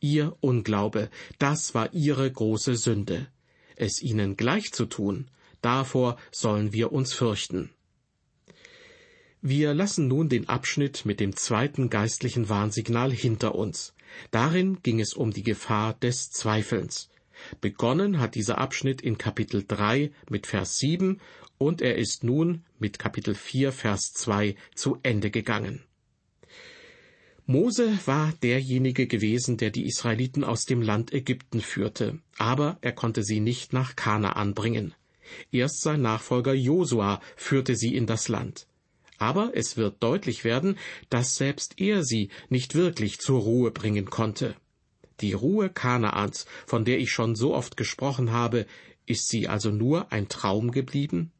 Ihr 0.00 0.36
Unglaube, 0.40 1.10
das 1.38 1.74
war 1.74 1.92
ihre 1.94 2.30
große 2.30 2.76
Sünde. 2.76 3.28
Es 3.76 4.02
ihnen 4.02 4.36
gleich 4.36 4.72
zu 4.72 4.86
tun, 4.86 5.28
davor 5.60 6.18
sollen 6.30 6.72
wir 6.72 6.92
uns 6.92 7.12
fürchten. 7.12 7.70
Wir 9.40 9.74
lassen 9.74 10.06
nun 10.06 10.28
den 10.28 10.48
Abschnitt 10.48 11.04
mit 11.04 11.18
dem 11.18 11.34
zweiten 11.34 11.90
geistlichen 11.90 12.48
Warnsignal 12.48 13.10
hinter 13.10 13.54
uns. 13.54 13.94
Darin 14.30 14.82
ging 14.82 15.00
es 15.00 15.14
um 15.14 15.32
die 15.32 15.42
Gefahr 15.42 15.94
des 15.94 16.30
Zweifelns. 16.30 17.08
Begonnen 17.60 18.18
hat 18.18 18.34
dieser 18.34 18.58
Abschnitt 18.58 19.00
in 19.00 19.18
Kapitel 19.18 19.64
3 19.66 20.10
mit 20.28 20.46
Vers 20.46 20.78
7 20.78 21.20
und 21.58 21.80
er 21.80 21.96
ist 21.96 22.24
nun 22.24 22.64
mit 22.78 22.98
Kapitel 22.98 23.34
4 23.34 23.72
Vers 23.72 24.12
2 24.14 24.56
zu 24.74 24.98
Ende 25.02 25.30
gegangen. 25.30 25.82
Mose 27.46 27.98
war 28.06 28.32
derjenige 28.42 29.06
gewesen, 29.06 29.56
der 29.56 29.70
die 29.70 29.86
Israeliten 29.86 30.44
aus 30.44 30.64
dem 30.64 30.80
Land 30.80 31.12
Ägypten 31.12 31.60
führte, 31.60 32.18
aber 32.38 32.78
er 32.80 32.92
konnte 32.92 33.24
sie 33.24 33.40
nicht 33.40 33.72
nach 33.72 33.96
Kanaan 33.96 34.54
bringen. 34.54 34.94
Erst 35.50 35.82
sein 35.82 36.02
Nachfolger 36.02 36.54
Josua 36.54 37.20
führte 37.36 37.74
sie 37.74 37.96
in 37.96 38.06
das 38.06 38.28
Land. 38.28 38.66
Aber 39.18 39.52
es 39.54 39.76
wird 39.76 40.02
deutlich 40.02 40.44
werden, 40.44 40.78
dass 41.10 41.36
selbst 41.36 41.74
er 41.78 42.04
sie 42.04 42.30
nicht 42.48 42.74
wirklich 42.74 43.18
zur 43.18 43.40
Ruhe 43.40 43.70
bringen 43.70 44.06
konnte. 44.06 44.56
Die 45.22 45.32
Ruhe 45.32 45.70
Kanaans, 45.70 46.46
von 46.66 46.84
der 46.84 46.98
ich 46.98 47.10
schon 47.10 47.36
so 47.36 47.54
oft 47.54 47.76
gesprochen 47.76 48.32
habe, 48.32 48.66
ist 49.06 49.28
sie 49.28 49.48
also 49.48 49.70
nur 49.70 50.12
ein 50.12 50.28
Traum 50.28 50.72
geblieben? 50.72 51.30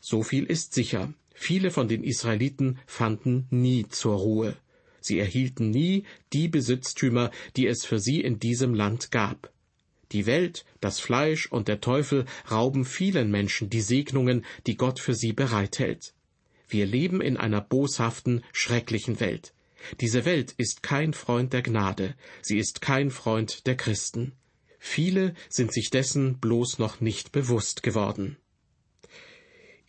So 0.00 0.22
viel 0.22 0.44
ist 0.44 0.72
sicher. 0.72 1.12
Viele 1.34 1.70
von 1.70 1.88
den 1.88 2.04
Israeliten 2.04 2.78
fanden 2.86 3.46
nie 3.50 3.88
zur 3.88 4.16
Ruhe. 4.16 4.56
Sie 5.00 5.18
erhielten 5.18 5.70
nie 5.70 6.04
die 6.32 6.48
Besitztümer, 6.48 7.30
die 7.56 7.66
es 7.66 7.84
für 7.84 7.98
sie 7.98 8.20
in 8.20 8.38
diesem 8.38 8.74
Land 8.74 9.10
gab. 9.10 9.52
Die 10.12 10.26
Welt, 10.26 10.64
das 10.80 11.00
Fleisch 11.00 11.46
und 11.50 11.68
der 11.68 11.80
Teufel 11.80 12.24
rauben 12.50 12.84
vielen 12.84 13.30
Menschen 13.30 13.70
die 13.70 13.80
Segnungen, 13.80 14.44
die 14.66 14.76
Gott 14.76 15.00
für 15.00 15.14
sie 15.14 15.32
bereithält. 15.32 16.14
Wir 16.68 16.86
leben 16.86 17.20
in 17.20 17.36
einer 17.36 17.60
boshaften, 17.60 18.44
schrecklichen 18.52 19.18
Welt. 19.20 19.54
Diese 20.00 20.24
Welt 20.24 20.54
ist 20.56 20.82
kein 20.82 21.12
Freund 21.14 21.52
der 21.52 21.62
Gnade, 21.62 22.14
sie 22.42 22.58
ist 22.58 22.80
kein 22.80 23.10
Freund 23.10 23.66
der 23.66 23.76
Christen. 23.76 24.32
Viele 24.78 25.34
sind 25.48 25.72
sich 25.72 25.90
dessen 25.90 26.38
bloß 26.38 26.78
noch 26.78 27.00
nicht 27.00 27.32
bewusst 27.32 27.82
geworden. 27.82 28.36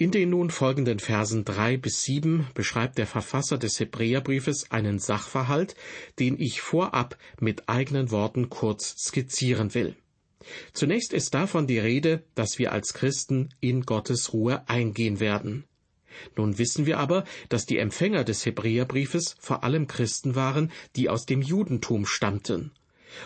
In 0.01 0.09
den 0.09 0.31
nun 0.31 0.49
folgenden 0.49 0.97
Versen 0.97 1.45
drei 1.45 1.77
bis 1.77 2.01
sieben 2.01 2.47
beschreibt 2.55 2.97
der 2.97 3.05
Verfasser 3.05 3.59
des 3.59 3.79
Hebräerbriefes 3.79 4.71
einen 4.71 4.97
Sachverhalt, 4.97 5.75
den 6.17 6.39
ich 6.39 6.59
vorab 6.59 7.17
mit 7.39 7.69
eigenen 7.69 8.09
Worten 8.09 8.49
kurz 8.49 8.95
skizzieren 8.97 9.75
will. 9.75 9.95
Zunächst 10.73 11.13
ist 11.13 11.35
davon 11.35 11.67
die 11.67 11.77
Rede, 11.77 12.23
dass 12.33 12.57
wir 12.57 12.71
als 12.71 12.95
Christen 12.95 13.49
in 13.59 13.83
Gottes 13.83 14.33
Ruhe 14.33 14.67
eingehen 14.67 15.19
werden. 15.19 15.65
Nun 16.35 16.57
wissen 16.57 16.85
wir 16.85 16.99
aber, 16.99 17.25
dass 17.49 17.65
die 17.65 17.77
Empfänger 17.77 18.23
des 18.23 18.45
Hebräerbriefes 18.45 19.35
vor 19.39 19.63
allem 19.63 19.87
Christen 19.87 20.35
waren, 20.35 20.71
die 20.95 21.09
aus 21.09 21.25
dem 21.25 21.41
Judentum 21.41 22.05
stammten. 22.05 22.71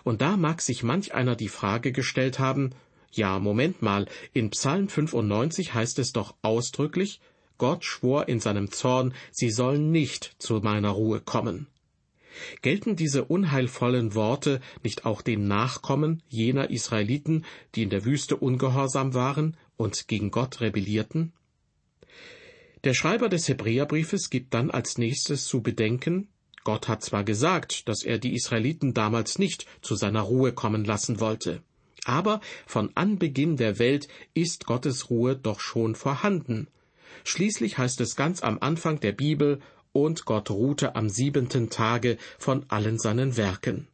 Und 0.04 0.22
da 0.22 0.38
mag 0.38 0.62
sich 0.62 0.84
manch 0.84 1.14
einer 1.14 1.36
die 1.36 1.50
Frage 1.50 1.92
gestellt 1.92 2.40
haben, 2.40 2.72
ja, 3.12 3.40
Moment 3.40 3.82
mal, 3.82 4.08
in 4.34 4.50
Psalm 4.50 4.90
95 4.90 5.74
heißt 5.74 6.00
es 6.00 6.12
doch 6.12 6.36
ausdrücklich, 6.42 7.22
Gott 7.58 7.86
schwor 7.86 8.28
in 8.28 8.42
seinem 8.42 8.72
Zorn, 8.72 9.14
sie 9.32 9.50
sollen 9.50 9.92
nicht 9.92 10.36
zu 10.40 10.56
meiner 10.56 10.90
Ruhe 10.90 11.22
kommen. 11.22 11.68
Gelten 12.62 12.98
diese 12.98 13.24
unheilvollen 13.24 14.14
Worte 14.14 14.60
nicht 14.84 15.06
auch 15.06 15.22
den 15.22 15.48
Nachkommen 15.48 16.22
jener 16.28 16.70
Israeliten, 16.70 17.46
die 17.76 17.84
in 17.84 17.90
der 17.90 18.04
Wüste 18.04 18.36
ungehorsam 18.36 19.14
waren 19.14 19.56
und 19.78 20.10
gegen 20.10 20.32
Gott 20.32 20.60
rebellierten? 20.60 21.32
Der 22.86 22.94
Schreiber 22.94 23.30
des 23.30 23.50
Hebräerbriefes 23.50 24.30
gibt 24.30 24.54
dann 24.54 24.70
als 24.70 25.00
nächstes 25.00 25.48
zu 25.48 25.64
bedenken, 25.64 26.28
Gott 26.64 26.88
hat 26.88 27.04
zwar 27.04 27.24
gesagt, 27.24 27.90
dass 27.90 28.04
er 28.04 28.20
die 28.20 28.36
Israeliten 28.36 28.94
damals 28.94 29.40
nicht 29.40 29.66
zu 29.82 29.96
seiner 29.96 30.22
Ruhe 30.22 30.54
kommen 30.54 30.86
lassen 30.86 31.20
wollte. 31.20 31.64
Aber 32.06 32.42
von 32.68 32.92
Anbeginn 32.94 33.58
der 33.58 33.80
Welt 33.80 34.08
ist 34.36 34.68
Gottes 34.68 35.10
Ruhe 35.10 35.36
doch 35.36 35.60
schon 35.60 35.96
vorhanden. 35.96 36.68
Schließlich 37.24 37.80
heißt 37.80 38.02
es 38.02 38.16
ganz 38.16 38.44
am 38.44 38.60
Anfang 38.60 39.00
der 39.00 39.14
Bibel, 39.14 39.62
und 39.92 40.26
Gott 40.26 40.52
ruhte 40.52 40.96
am 40.96 41.10
siebenten 41.10 41.72
Tage 41.72 42.18
von 42.38 42.66
allen 42.68 43.00
seinen 43.00 43.36
Werken. 43.36 43.88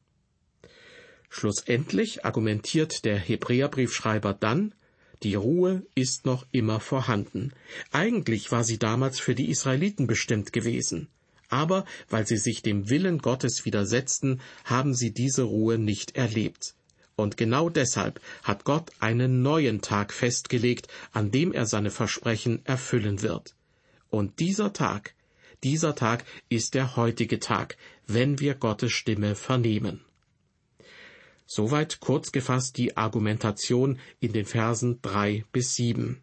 Schlussendlich 1.30 2.26
argumentiert 2.26 3.06
der 3.06 3.18
Hebräerbriefschreiber 3.18 4.34
dann, 4.34 4.74
die 5.24 5.36
Ruhe 5.36 5.84
ist 5.94 6.26
noch 6.26 6.46
immer 6.52 6.80
vorhanden. 6.80 7.54
Eigentlich 7.92 8.52
war 8.52 8.64
sie 8.64 8.80
damals 8.80 9.20
für 9.20 9.36
die 9.36 9.50
Israeliten 9.50 10.08
bestimmt 10.08 10.52
gewesen. 10.52 11.08
Aber 11.50 11.86
weil 12.10 12.26
sie 12.26 12.38
sich 12.38 12.62
dem 12.64 12.90
Willen 12.90 13.20
Gottes 13.20 13.66
widersetzten, 13.66 14.42
haben 14.64 14.96
sie 14.96 15.14
diese 15.14 15.44
Ruhe 15.44 15.78
nicht 15.78 16.16
erlebt. 16.16 16.76
Und 17.16 17.38
genau 17.38 17.70
deshalb 17.70 18.20
hat 18.42 18.64
Gott 18.64 18.92
einen 19.00 19.42
neuen 19.42 19.82
Tag 19.82 20.14
festgelegt, 20.14 20.88
an 21.12 21.30
dem 21.30 21.52
er 21.52 21.66
seine 21.66 21.92
Versprechen 21.92 22.66
erfüllen 22.66 23.22
wird. 23.22 23.54
Und 24.10 24.40
dieser 24.40 24.74
Tag, 24.74 25.14
dieser 25.64 25.94
Tag 25.94 26.26
ist 26.50 26.74
der 26.74 26.96
heutige 26.96 27.40
Tag, 27.40 27.78
wenn 28.08 28.40
wir 28.40 28.56
Gottes 28.56 28.94
Stimme 28.94 29.36
vernehmen. 29.36 30.02
Soweit 31.54 32.00
kurz 32.00 32.32
gefasst 32.32 32.78
die 32.78 32.96
Argumentation 32.96 34.00
in 34.22 34.32
den 34.32 34.46
Versen 34.46 35.02
drei 35.02 35.44
bis 35.52 35.76
sieben. 35.76 36.22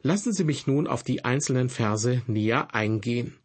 Lassen 0.00 0.32
Sie 0.32 0.44
mich 0.44 0.66
nun 0.66 0.86
auf 0.86 1.02
die 1.02 1.22
einzelnen 1.22 1.68
Verse 1.68 2.22
näher 2.26 2.74
eingehen. 2.74 3.36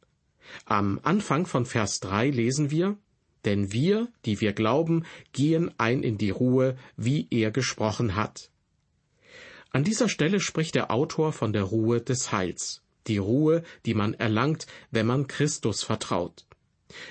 Am 0.64 1.02
Anfang 1.04 1.46
von 1.46 1.66
Vers 1.66 2.00
drei 2.00 2.30
lesen 2.30 2.72
wir 2.72 2.98
denn 3.44 3.74
wir, 3.74 4.08
die 4.24 4.40
wir 4.40 4.54
glauben, 4.54 5.04
gehen 5.34 5.72
ein 5.78 6.04
in 6.04 6.18
die 6.18 6.30
Ruhe, 6.30 6.78
wie 6.96 7.28
er 7.30 7.52
gesprochen 7.52 8.16
hat. 8.16 8.50
An 9.72 9.84
dieser 9.84 10.08
Stelle 10.08 10.40
spricht 10.40 10.76
der 10.76 10.90
Autor 10.90 11.34
von 11.34 11.52
der 11.52 11.64
Ruhe 11.64 12.00
des 12.00 12.32
Heils, 12.32 12.82
die 13.08 13.18
Ruhe, 13.18 13.64
die 13.86 13.94
man 13.94 14.14
erlangt, 14.14 14.68
wenn 14.92 15.06
man 15.06 15.28
Christus 15.28 15.84
vertraut. 15.84 16.46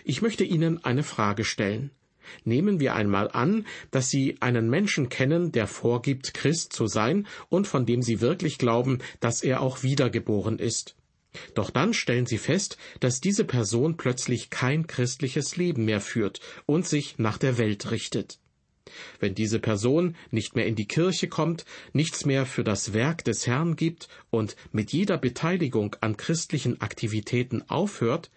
Ich 0.03 0.23
möchte 0.23 0.45
Ihnen 0.45 0.83
eine 0.83 1.03
Frage 1.03 1.45
stellen. 1.45 1.91
Nehmen 2.45 2.81
wir 2.81 2.95
einmal 2.95 3.31
an, 3.31 3.67
dass 3.91 4.11
Sie 4.11 4.37
einen 4.41 4.71
Menschen 4.71 5.09
kennen, 5.09 5.53
der 5.53 5.67
vorgibt, 5.67 6.35
Christ 6.35 6.73
zu 6.73 6.87
sein 6.87 7.27
und 7.49 7.67
von 7.67 7.87
dem 7.87 8.03
Sie 8.03 8.21
wirklich 8.21 8.59
glauben, 8.59 8.99
dass 9.21 9.43
er 9.43 9.61
auch 9.61 9.83
wiedergeboren 9.83 10.59
ist. 10.59 10.97
Doch 11.55 11.71
dann 11.71 11.95
stellen 11.95 12.27
sie 12.27 12.39
fest, 12.39 12.77
dass 13.01 13.21
diese 13.21 13.45
Person 13.45 13.97
plötzlich 13.97 14.51
kein 14.51 14.87
christliches 14.87 15.57
Leben 15.57 15.85
mehr 15.85 16.01
führt 16.01 16.41
und 16.67 16.87
sich 16.87 17.19
nach 17.19 17.39
der 17.39 17.59
Welt 17.59 17.91
richtet. 17.91 18.39
Wenn 19.21 19.35
diese 19.35 19.59
Person 19.59 20.17
nicht 20.31 20.57
mehr 20.57 20.67
in 20.67 20.75
die 20.75 20.87
Kirche 20.87 21.29
kommt, 21.29 21.65
nichts 21.93 22.27
mehr 22.27 22.45
für 22.45 22.65
das 22.65 22.93
Werk 22.93 23.25
des 23.25 23.47
Herrn 23.47 23.77
gibt 23.77 24.09
und 24.31 24.57
mit 24.73 24.93
jeder 24.93 25.17
Beteiligung 25.17 25.97
an 26.01 26.17
christlichen 26.17 26.81
Aktivitäten 26.81 27.63
aufhört, 27.69 28.31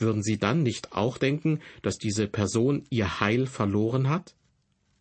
würden 0.00 0.22
Sie 0.22 0.38
dann 0.38 0.62
nicht 0.62 0.92
auch 0.92 1.18
denken, 1.18 1.60
dass 1.82 1.98
diese 1.98 2.26
Person 2.26 2.84
ihr 2.90 3.20
Heil 3.20 3.46
verloren 3.46 4.08
hat? 4.08 4.34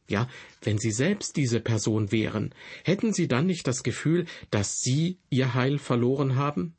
Ja, 0.09 0.27
wenn 0.61 0.79
Sie 0.79 0.91
selbst 0.91 1.37
diese 1.37 1.59
Person 1.59 2.11
wären, 2.11 2.53
hätten 2.83 3.13
Sie 3.13 3.27
dann 3.27 3.45
nicht 3.45 3.67
das 3.67 3.83
Gefühl, 3.83 4.25
dass 4.49 4.81
Sie 4.81 5.19
Ihr 5.29 5.53
Heil 5.53 5.77
verloren 5.77 6.35
haben? 6.35 6.73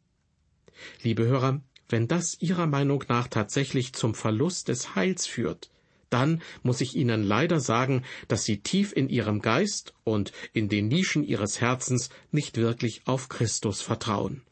Liebe 1.03 1.25
Hörer, 1.25 1.61
wenn 1.89 2.09
das 2.09 2.37
Ihrer 2.41 2.67
Meinung 2.67 3.05
nach 3.09 3.29
tatsächlich 3.29 3.93
zum 3.93 4.15
Verlust 4.15 4.69
des 4.69 4.95
Heils 4.95 5.27
führt, 5.27 5.71
dann 6.09 6.43
muss 6.63 6.81
ich 6.81 6.97
Ihnen 6.97 7.23
leider 7.23 7.61
sagen, 7.61 8.03
dass 8.29 8.45
Sie 8.45 8.61
tief 8.61 8.93
in 8.93 9.09
Ihrem 9.09 9.41
Geist 9.41 9.95
und 10.05 10.33
in 10.53 10.69
den 10.69 10.89
Nischen 10.89 11.23
Ihres 11.23 11.61
Herzens 11.61 12.11
nicht 12.33 12.57
wirklich 12.57 13.03
auf 13.07 13.29
Christus 13.29 13.81
vertrauen. 13.81 14.43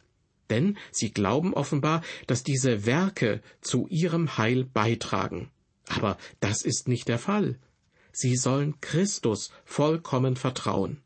Denn 0.50 0.76
Sie 0.90 1.12
glauben 1.12 1.54
offenbar, 1.54 2.02
dass 2.26 2.42
diese 2.42 2.86
Werke 2.86 3.42
zu 3.60 3.86
Ihrem 3.88 4.38
Heil 4.38 4.64
beitragen. 4.64 5.50
Aber 5.88 6.18
das 6.40 6.62
ist 6.62 6.88
nicht 6.88 7.08
der 7.08 7.18
Fall. 7.18 7.58
Sie 8.12 8.36
sollen 8.36 8.80
Christus 8.80 9.50
vollkommen 9.64 10.36
vertrauen. 10.36 11.00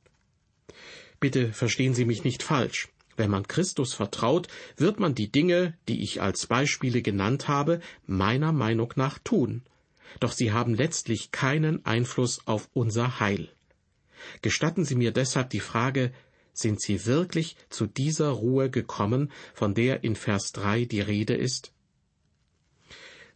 Bitte 1.20 1.52
verstehen 1.52 1.94
Sie 1.94 2.04
mich 2.04 2.24
nicht 2.24 2.42
falsch. 2.42 2.88
Wenn 3.16 3.30
man 3.30 3.46
Christus 3.46 3.94
vertraut, 3.94 4.48
wird 4.76 4.98
man 4.98 5.14
die 5.14 5.30
Dinge, 5.30 5.76
die 5.88 6.02
ich 6.02 6.22
als 6.22 6.46
Beispiele 6.46 7.02
genannt 7.02 7.48
habe, 7.48 7.80
meiner 8.06 8.52
Meinung 8.52 8.92
nach 8.96 9.18
tun. 9.18 9.62
Doch 10.20 10.32
sie 10.32 10.52
haben 10.52 10.74
letztlich 10.74 11.30
keinen 11.30 11.84
Einfluss 11.84 12.46
auf 12.46 12.68
unser 12.72 13.20
Heil. 13.20 13.50
Gestatten 14.40 14.84
Sie 14.84 14.94
mir 14.94 15.12
deshalb 15.12 15.50
die 15.50 15.60
Frage, 15.60 16.12
sind 16.52 16.80
Sie 16.80 17.06
wirklich 17.06 17.56
zu 17.70 17.86
dieser 17.86 18.30
Ruhe 18.30 18.70
gekommen, 18.70 19.32
von 19.54 19.74
der 19.74 20.04
in 20.04 20.16
Vers 20.16 20.52
3 20.52 20.84
die 20.84 21.00
Rede 21.00 21.34
ist? 21.34 21.72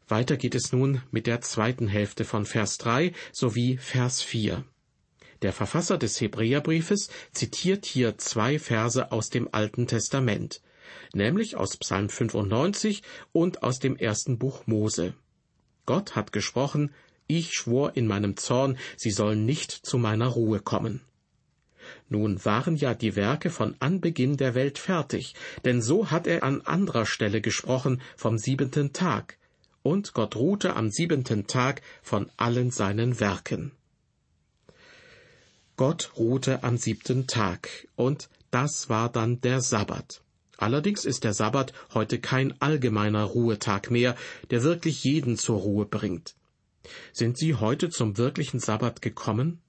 Weiter 0.09 0.37
geht 0.37 0.55
es 0.55 0.73
nun 0.73 1.03
mit 1.11 1.27
der 1.27 1.41
zweiten 1.41 1.89
Hälfte 1.89 2.25
von 2.25 2.47
Vers 2.47 2.79
3 2.79 3.13
sowie 3.33 3.77
Vers 3.77 4.23
4. 4.23 4.65
Der 5.43 5.53
Verfasser 5.53 5.99
des 5.99 6.21
Hebräerbriefes 6.21 7.11
zitiert 7.33 7.85
hier 7.85 8.17
zwei 8.17 8.59
Verse 8.59 9.11
aus 9.13 9.31
dem 9.31 9.49
Alten 9.53 9.87
Testament, 9.87 10.63
nämlich 11.13 11.57
aus 11.57 11.77
Psalm 11.77 12.09
95 12.09 13.03
und 13.33 13.63
aus 13.63 13.81
dem 13.81 13.97
ersten 13.97 14.39
Buch 14.39 14.67
Mose. 14.67 15.15
Gott 15.85 16.17
hat 16.17 16.33
gesprochen, 16.33 16.95
ich 17.27 17.53
schwor 17.53 17.97
in 17.97 18.07
meinem 18.07 18.37
Zorn, 18.37 18.79
sie 18.97 19.11
sollen 19.11 19.45
nicht 19.45 19.73
zu 19.73 19.99
meiner 19.99 20.29
Ruhe 20.29 20.61
kommen. 20.61 21.03
Nun 22.09 22.45
waren 22.45 22.77
ja 22.77 22.95
die 22.95 23.17
Werke 23.17 23.51
von 23.51 23.75
Anbeginn 23.81 24.37
der 24.37 24.55
Welt 24.55 24.79
fertig, 24.79 25.35
denn 25.65 25.83
so 25.83 26.11
hat 26.11 26.27
er 26.27 26.43
an 26.43 26.63
anderer 26.63 27.07
Stelle 27.07 27.41
gesprochen 27.41 28.01
vom 28.17 28.39
siebenten 28.39 28.93
Tag, 28.93 29.39
und 29.83 30.15
Gott 30.15 30.37
ruhte 30.37 30.77
am 30.77 30.91
siebenten 30.91 31.47
Tag 31.47 31.83
von 32.03 32.31
allen 32.37 32.71
seinen 32.71 33.21
Werken. 33.21 33.73
Gott 35.77 36.13
ruhte 36.17 36.65
am 36.65 36.79
siebten 36.79 37.27
Tag, 37.27 37.87
und 37.97 38.29
das 38.51 38.89
war 38.89 39.11
dann 39.11 39.41
der 39.43 39.61
Sabbat. 39.61 40.23
Allerdings 40.57 41.05
ist 41.05 41.25
der 41.25 41.35
Sabbat 41.35 41.73
heute 41.93 42.19
kein 42.19 42.59
allgemeiner 42.61 43.25
Ruhetag 43.25 43.91
mehr, 43.91 44.17
der 44.51 44.63
wirklich 44.63 45.05
jeden 45.05 45.37
zur 45.37 45.59
Ruhe 45.59 45.85
bringt. 45.85 46.35
Sind 47.13 47.37
Sie 47.37 47.55
heute 47.55 47.91
zum 47.91 48.17
wirklichen 48.17 48.61
Sabbat 48.61 49.03
gekommen? 49.03 49.61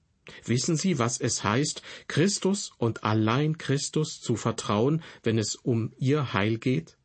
Wissen 0.44 0.76
Sie, 0.76 0.98
was 0.98 1.20
es 1.20 1.44
heißt, 1.44 1.82
Christus 2.06 2.72
und 2.78 3.04
allein 3.04 3.58
Christus 3.58 4.20
zu 4.20 4.36
vertrauen, 4.36 5.02
wenn 5.22 5.38
es 5.38 5.56
um 5.56 5.92
Ihr 5.98 6.32
Heil 6.32 6.58
geht? 6.58 6.96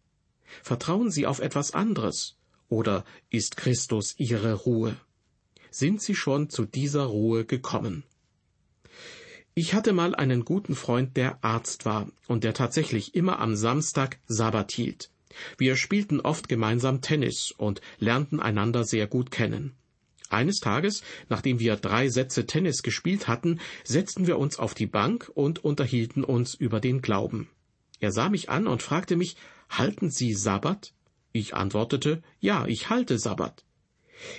Vertrauen 0.62 1.12
Sie 1.12 1.26
auf 1.26 1.40
etwas 1.40 1.74
anderes? 1.74 2.38
Oder 2.70 3.06
ist 3.30 3.58
Christus 3.58 4.16
Ihre 4.18 4.54
Ruhe? 4.54 4.96
Sind 5.72 6.02
Sie 6.02 6.16
schon 6.16 6.50
zu 6.50 6.66
dieser 6.66 7.06
Ruhe 7.06 7.46
gekommen? 7.46 8.04
Ich 9.56 9.74
hatte 9.74 9.94
mal 9.94 10.16
einen 10.16 10.46
guten 10.46 10.76
Freund, 10.76 11.16
der 11.16 11.44
Arzt 11.44 11.86
war 11.86 12.10
und 12.28 12.44
der 12.44 12.54
tatsächlich 12.54 13.14
immer 13.14 13.40
am 13.40 13.56
Samstag 13.56 14.20
Sabbat 14.26 14.72
hielt. 14.72 15.12
Wir 15.58 15.76
spielten 15.76 16.20
oft 16.20 16.50
gemeinsam 16.50 17.02
Tennis 17.02 17.54
und 17.56 17.82
lernten 18.00 18.40
einander 18.40 18.84
sehr 18.84 19.08
gut 19.08 19.30
kennen. 19.30 19.76
Eines 20.34 20.60
Tages, 20.60 21.04
nachdem 21.30 21.60
wir 21.60 21.76
drei 21.76 22.10
Sätze 22.10 22.46
Tennis 22.46 22.84
gespielt 22.84 23.28
hatten, 23.28 23.60
setzten 23.84 24.28
wir 24.28 24.38
uns 24.38 24.60
auf 24.60 24.74
die 24.74 24.88
Bank 24.88 25.32
und 25.34 25.64
unterhielten 25.64 26.24
uns 26.24 26.54
über 26.54 26.80
den 26.80 27.02
Glauben. 27.02 27.50
Er 28.00 28.12
sah 28.12 28.30
mich 28.30 28.50
an 28.50 28.68
und 28.68 28.84
fragte 28.84 29.16
mich, 29.16 29.38
halten 29.70 30.10
Sie 30.10 30.34
Sabbat? 30.34 30.94
Ich 31.32 31.56
antwortete, 31.56 32.22
ja, 32.40 32.66
ich 32.68 32.90
halte 32.90 33.18
Sabbat. 33.18 33.64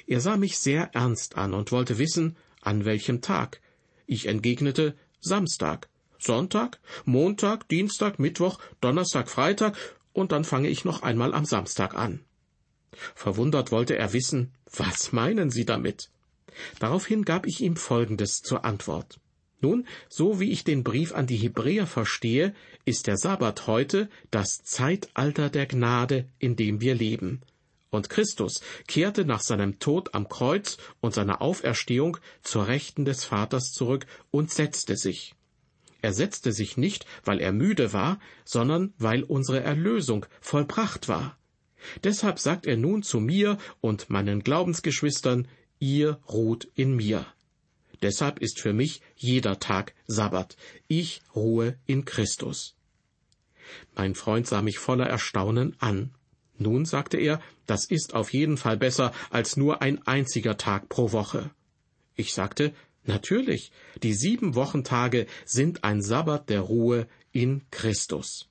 Er 0.06 0.20
sah 0.20 0.36
mich 0.36 0.58
sehr 0.58 0.94
ernst 0.94 1.36
an 1.36 1.54
und 1.54 1.72
wollte 1.72 1.98
wissen, 1.98 2.36
an 2.60 2.84
welchem 2.84 3.20
Tag. 3.20 3.60
Ich 4.06 4.26
entgegnete, 4.26 4.94
Samstag, 5.20 5.88
Sonntag, 6.18 6.80
Montag, 7.04 7.68
Dienstag, 7.68 8.18
Mittwoch, 8.18 8.58
Donnerstag, 8.80 9.28
Freitag, 9.28 9.76
und 10.12 10.32
dann 10.32 10.44
fange 10.44 10.68
ich 10.68 10.84
noch 10.84 11.02
einmal 11.02 11.34
am 11.34 11.44
Samstag 11.44 11.94
an. 11.94 12.20
Verwundert 13.14 13.72
wollte 13.72 13.96
er 13.96 14.12
wissen, 14.12 14.52
was 14.76 15.12
meinen 15.12 15.50
Sie 15.50 15.64
damit? 15.64 16.10
Daraufhin 16.78 17.24
gab 17.24 17.46
ich 17.46 17.60
ihm 17.60 17.76
Folgendes 17.76 18.42
zur 18.42 18.64
Antwort. 18.64 19.18
Nun, 19.60 19.86
so 20.08 20.40
wie 20.40 20.50
ich 20.50 20.64
den 20.64 20.84
Brief 20.84 21.14
an 21.14 21.26
die 21.26 21.36
Hebräer 21.36 21.86
verstehe, 21.86 22.54
ist 22.84 23.06
der 23.06 23.16
Sabbat 23.16 23.66
heute 23.66 24.10
das 24.30 24.62
Zeitalter 24.62 25.48
der 25.48 25.66
Gnade, 25.66 26.28
in 26.38 26.54
dem 26.54 26.80
wir 26.80 26.94
leben. 26.94 27.40
Und 27.88 28.10
Christus 28.10 28.60
kehrte 28.88 29.24
nach 29.24 29.40
seinem 29.40 29.78
Tod 29.78 30.14
am 30.14 30.28
Kreuz 30.28 30.78
und 31.00 31.14
seiner 31.14 31.40
Auferstehung 31.40 32.18
zur 32.42 32.66
Rechten 32.66 33.04
des 33.04 33.24
Vaters 33.24 33.72
zurück 33.72 34.06
und 34.30 34.52
setzte 34.52 34.96
sich. 34.96 35.34
Er 36.02 36.12
setzte 36.12 36.52
sich 36.52 36.76
nicht, 36.76 37.06
weil 37.24 37.40
er 37.40 37.52
müde 37.52 37.94
war, 37.94 38.18
sondern 38.44 38.92
weil 38.98 39.22
unsere 39.22 39.60
Erlösung 39.60 40.26
vollbracht 40.42 41.08
war. 41.08 41.38
Deshalb 42.02 42.38
sagt 42.38 42.66
er 42.66 42.76
nun 42.76 43.02
zu 43.02 43.20
mir 43.20 43.58
und 43.80 44.10
meinen 44.10 44.42
Glaubensgeschwistern, 44.42 45.48
ihr 45.78 46.20
ruht 46.28 46.68
in 46.74 46.94
mir. 46.96 47.26
Deshalb 48.02 48.38
ist 48.40 48.60
für 48.60 48.72
mich 48.72 49.00
jeder 49.16 49.58
Tag 49.58 49.94
Sabbat. 50.06 50.56
Ich 50.88 51.22
ruhe 51.34 51.78
in 51.86 52.04
Christus. 52.04 52.74
Mein 53.94 54.14
Freund 54.14 54.46
sah 54.46 54.62
mich 54.62 54.78
voller 54.78 55.06
Erstaunen 55.06 55.74
an. 55.78 56.14
Nun, 56.58 56.84
sagte 56.84 57.16
er, 57.16 57.40
das 57.66 57.86
ist 57.86 58.14
auf 58.14 58.32
jeden 58.32 58.56
Fall 58.56 58.76
besser 58.76 59.12
als 59.30 59.56
nur 59.56 59.82
ein 59.82 60.06
einziger 60.06 60.56
Tag 60.56 60.88
pro 60.88 61.12
Woche. 61.12 61.50
Ich 62.14 62.32
sagte, 62.32 62.72
natürlich, 63.04 63.72
die 64.02 64.14
sieben 64.14 64.54
Wochentage 64.54 65.26
sind 65.44 65.82
ein 65.82 66.00
Sabbat 66.00 66.48
der 66.48 66.60
Ruhe 66.60 67.08
in 67.32 67.62
Christus. 67.70 68.48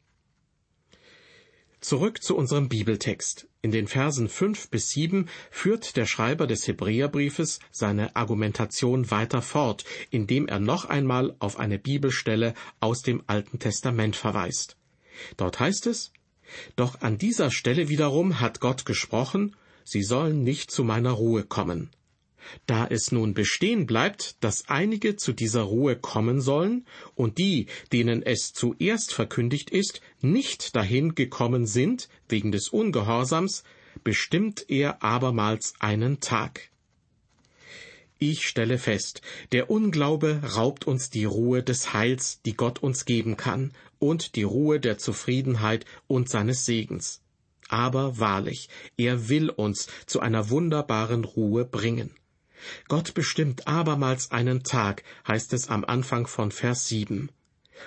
Zurück 1.83 2.23
zu 2.23 2.37
unserem 2.37 2.69
Bibeltext. 2.69 3.49
In 3.61 3.71
den 3.71 3.87
Versen 3.87 4.29
fünf 4.29 4.69
bis 4.69 4.87
sieben 4.87 5.27
führt 5.51 5.97
der 5.97 6.05
Schreiber 6.05 6.47
des 6.47 6.65
Hebräerbriefes 6.65 7.59
seine 7.71 8.15
Argumentation 8.15 9.11
weiter 9.11 9.41
fort, 9.41 9.83
indem 10.09 10.47
er 10.47 10.59
noch 10.59 10.85
einmal 10.85 11.35
auf 11.39 11.59
eine 11.59 11.77
Bibelstelle 11.77 12.53
aus 12.79 13.01
dem 13.01 13.21
Alten 13.27 13.59
Testament 13.59 14.15
verweist. 14.15 14.77
Dort 15.35 15.59
heißt 15.59 15.87
es, 15.87 16.13
doch 16.77 17.01
an 17.01 17.17
dieser 17.17 17.51
Stelle 17.51 17.89
wiederum 17.89 18.39
hat 18.39 18.61
Gott 18.61 18.85
gesprochen, 18.85 19.53
Sie 19.83 20.03
sollen 20.03 20.41
nicht 20.41 20.71
zu 20.71 20.85
meiner 20.85 21.11
Ruhe 21.11 21.43
kommen. 21.43 21.89
Da 22.65 22.87
es 22.87 23.11
nun 23.11 23.33
bestehen 23.33 23.85
bleibt, 23.85 24.37
dass 24.43 24.69
einige 24.69 25.15
zu 25.15 25.33
dieser 25.33 25.63
Ruhe 25.63 25.95
kommen 25.95 26.41
sollen, 26.41 26.85
und 27.15 27.37
die, 27.37 27.67
denen 27.91 28.23
es 28.23 28.53
zuerst 28.53 29.13
verkündigt 29.13 29.69
ist, 29.69 30.01
nicht 30.21 30.75
dahin 30.75 31.15
gekommen 31.15 31.65
sind, 31.65 32.09
wegen 32.29 32.51
des 32.51 32.69
Ungehorsams, 32.69 33.63
bestimmt 34.03 34.65
er 34.69 35.03
abermals 35.03 35.73
einen 35.79 36.19
Tag. 36.19 36.69
Ich 38.19 38.47
stelle 38.47 38.77
fest, 38.77 39.21
der 39.51 39.69
Unglaube 39.69 40.41
raubt 40.55 40.87
uns 40.87 41.09
die 41.09 41.25
Ruhe 41.25 41.61
des 41.61 41.93
Heils, 41.93 42.41
die 42.45 42.53
Gott 42.53 42.81
uns 42.81 43.03
geben 43.03 43.35
kann, 43.35 43.73
und 43.99 44.35
die 44.35 44.43
Ruhe 44.43 44.79
der 44.79 44.97
Zufriedenheit 44.97 45.85
und 46.07 46.29
seines 46.29 46.65
Segens. 46.65 47.21
Aber 47.67 48.19
wahrlich, 48.19 48.69
er 48.97 49.27
will 49.27 49.49
uns 49.49 49.87
zu 50.05 50.19
einer 50.19 50.49
wunderbaren 50.49 51.25
Ruhe 51.25 51.65
bringen. 51.65 52.11
Gott 52.87 53.13
bestimmt 53.13 53.67
abermals 53.67 54.31
einen 54.31 54.63
Tag, 54.63 55.03
heißt 55.27 55.53
es 55.53 55.69
am 55.69 55.83
Anfang 55.85 56.27
von 56.27 56.51
Vers 56.51 56.87
7. 56.87 57.29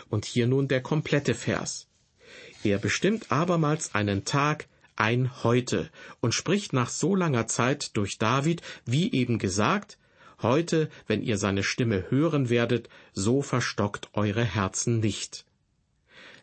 Und 0.09 0.25
hier 0.25 0.47
nun 0.47 0.69
der 0.69 0.83
komplette 0.83 1.35
Vers. 1.35 1.89
Er 2.65 2.79
bestimmt 2.79 3.31
abermals 3.31 3.95
einen 3.95 4.25
Tag, 4.25 4.69
ein 4.97 5.43
Heute, 5.43 5.91
und 6.21 6.35
spricht 6.35 6.73
nach 6.73 6.89
so 6.89 7.15
langer 7.15 7.47
Zeit 7.47 7.97
durch 7.97 8.19
David, 8.19 8.63
wie 8.85 9.13
eben 9.13 9.39
gesagt, 9.39 9.99
Heute, 10.43 10.91
wenn 11.07 11.23
ihr 11.23 11.39
seine 11.39 11.63
Stimme 11.63 12.11
hören 12.11 12.51
werdet, 12.51 12.91
so 13.15 13.41
verstockt 13.41 14.11
eure 14.13 14.45
Herzen 14.45 15.01
nicht. 15.01 15.47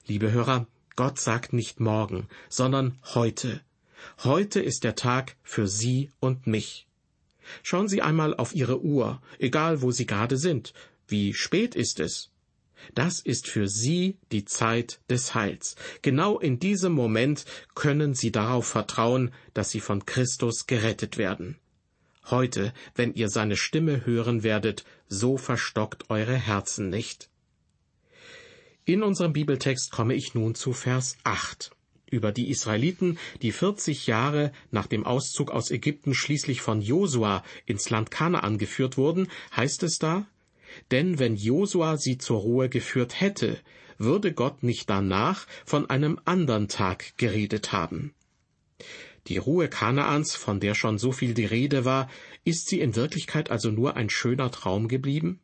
Liebe 0.07 0.31
Hörer, 0.31 0.67
Gott 0.95 1.19
sagt 1.19 1.53
nicht 1.53 1.79
morgen, 1.79 2.27
sondern 2.49 2.97
heute. 3.13 3.61
Heute 4.23 4.59
ist 4.59 4.83
der 4.83 4.95
Tag 4.95 5.35
für 5.43 5.67
Sie 5.67 6.11
und 6.19 6.47
mich. 6.47 6.87
Schauen 7.61 7.87
Sie 7.87 8.01
einmal 8.01 8.35
auf 8.35 8.53
Ihre 8.53 8.81
Uhr, 8.81 9.21
egal 9.39 9.81
wo 9.81 9.91
Sie 9.91 10.05
gerade 10.05 10.37
sind. 10.37 10.73
Wie 11.07 11.33
spät 11.33 11.75
ist 11.75 11.99
es? 11.99 12.29
Das 12.95 13.19
ist 13.19 13.47
für 13.47 13.67
Sie 13.67 14.17
die 14.31 14.45
Zeit 14.45 14.99
des 15.09 15.35
Heils. 15.35 15.75
Genau 16.01 16.39
in 16.39 16.59
diesem 16.59 16.93
Moment 16.93 17.45
können 17.75 18.13
Sie 18.13 18.31
darauf 18.31 18.67
vertrauen, 18.67 19.31
dass 19.53 19.71
Sie 19.71 19.79
von 19.79 20.05
Christus 20.05 20.67
gerettet 20.67 21.17
werden. 21.17 21.57
Heute, 22.29 22.73
wenn 22.95 23.13
ihr 23.13 23.29
seine 23.29 23.57
Stimme 23.57 24.05
hören 24.05 24.43
werdet, 24.43 24.85
so 25.07 25.37
verstockt 25.37 26.09
eure 26.09 26.35
Herzen 26.35 26.89
nicht. 26.89 27.29
In 28.85 29.03
unserem 29.03 29.33
Bibeltext 29.33 29.91
komme 29.91 30.13
ich 30.13 30.33
nun 30.33 30.55
zu 30.55 30.73
Vers 30.73 31.17
8 31.23 31.71
über 32.13 32.31
die 32.31 32.49
Israeliten, 32.49 33.17
die 33.41 33.51
40 33.51 34.07
Jahre 34.07 34.53
nach 34.71 34.87
dem 34.87 35.05
Auszug 35.05 35.51
aus 35.51 35.71
Ägypten 35.71 36.13
schließlich 36.13 36.61
von 36.61 36.81
Josua 36.81 37.43
ins 37.65 37.89
Land 37.89 38.11
Kanaan 38.11 38.57
geführt 38.57 38.97
wurden, 38.97 39.27
heißt 39.55 39.83
es 39.83 39.97
da, 39.97 40.25
denn 40.91 41.19
wenn 41.19 41.35
Josua 41.35 41.97
sie 41.97 42.17
zur 42.17 42.39
Ruhe 42.39 42.69
geführt 42.69 43.19
hätte, 43.19 43.59
würde 43.97 44.33
Gott 44.33 44.63
nicht 44.63 44.89
danach 44.89 45.47
von 45.65 45.89
einem 45.89 46.19
andern 46.25 46.67
Tag 46.67 47.17
geredet 47.17 47.71
haben. 47.71 48.13
Die 49.27 49.37
Ruhe 49.37 49.69
Kanaans, 49.69 50.35
von 50.35 50.59
der 50.59 50.75
schon 50.75 50.97
so 50.97 51.13
viel 51.13 51.33
die 51.33 51.45
Rede 51.45 51.85
war, 51.85 52.09
ist 52.43 52.67
sie 52.67 52.81
in 52.81 52.95
Wirklichkeit 52.95 53.49
also 53.51 53.71
nur 53.71 53.95
ein 53.95 54.09
schöner 54.09 54.51
Traum 54.51 54.89
geblieben? 54.89 55.39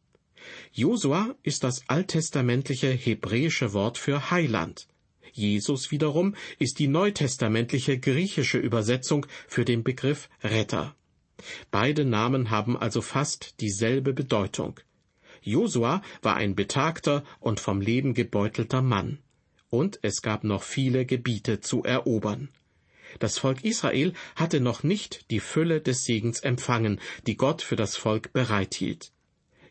Josua 0.73 1.35
ist 1.43 1.63
das 1.63 1.83
alttestamentliche 1.87 2.89
hebräische 2.89 3.73
Wort 3.73 3.97
für 3.97 4.31
Heiland. 4.31 4.88
Jesus 5.39 5.89
wiederum 5.89 6.35
ist 6.59 6.79
die 6.79 6.89
neutestamentliche 6.89 7.97
griechische 7.97 8.57
Übersetzung 8.57 9.25
für 9.47 9.63
den 9.63 9.83
Begriff 9.85 10.29
Retter. 10.43 10.95
Beide 11.71 12.03
Namen 12.03 12.49
haben 12.49 12.75
also 12.75 13.01
fast 13.01 13.61
dieselbe 13.61 14.11
Bedeutung. 14.11 14.81
Josua 15.41 16.01
war 16.21 16.35
ein 16.35 16.55
betagter 16.55 17.23
und 17.39 17.61
vom 17.61 17.79
Leben 17.79 18.13
gebeutelter 18.13 18.81
Mann. 18.81 19.19
Und 19.69 19.99
es 20.01 20.21
gab 20.21 20.43
noch 20.43 20.63
viele 20.63 21.05
Gebiete 21.05 21.61
zu 21.61 21.83
erobern. 21.83 22.49
Das 23.19 23.37
Volk 23.37 23.63
Israel 23.63 24.11
hatte 24.35 24.59
noch 24.59 24.83
nicht 24.83 25.31
die 25.31 25.39
Fülle 25.39 25.79
des 25.79 26.03
Segens 26.03 26.41
empfangen, 26.41 26.99
die 27.27 27.37
Gott 27.37 27.61
für 27.61 27.77
das 27.77 27.95
Volk 27.95 28.33
bereithielt. 28.33 29.13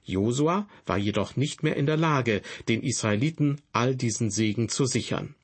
Josua 0.03 0.67
war 0.87 0.97
jedoch 0.97 1.37
nicht 1.37 1.63
mehr 1.63 1.77
in 1.77 1.85
der 1.85 1.99
Lage, 1.99 2.41
den 2.69 2.83
Israeliten 2.83 3.61
all 3.73 3.95
diesen 3.95 4.31
Segen 4.31 4.71
zu 4.71 4.87
sichern. 4.87 5.35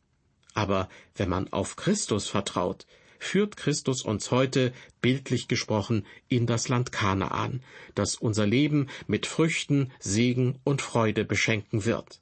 Aber 0.54 0.88
wenn 1.16 1.28
man 1.28 1.52
auf 1.52 1.76
Christus 1.76 2.28
vertraut, 2.28 2.86
führt 3.18 3.56
Christus 3.56 4.02
uns 4.02 4.30
heute, 4.30 4.72
bildlich 5.00 5.48
gesprochen, 5.48 6.06
in 6.28 6.46
das 6.46 6.68
Land 6.68 6.92
Kanaan, 6.92 7.62
das 7.94 8.16
unser 8.16 8.46
Leben 8.46 8.88
mit 9.06 9.26
Früchten, 9.26 9.92
Segen 9.98 10.58
und 10.64 10.82
Freude 10.82 11.24
beschenken 11.24 11.84
wird. 11.84 12.20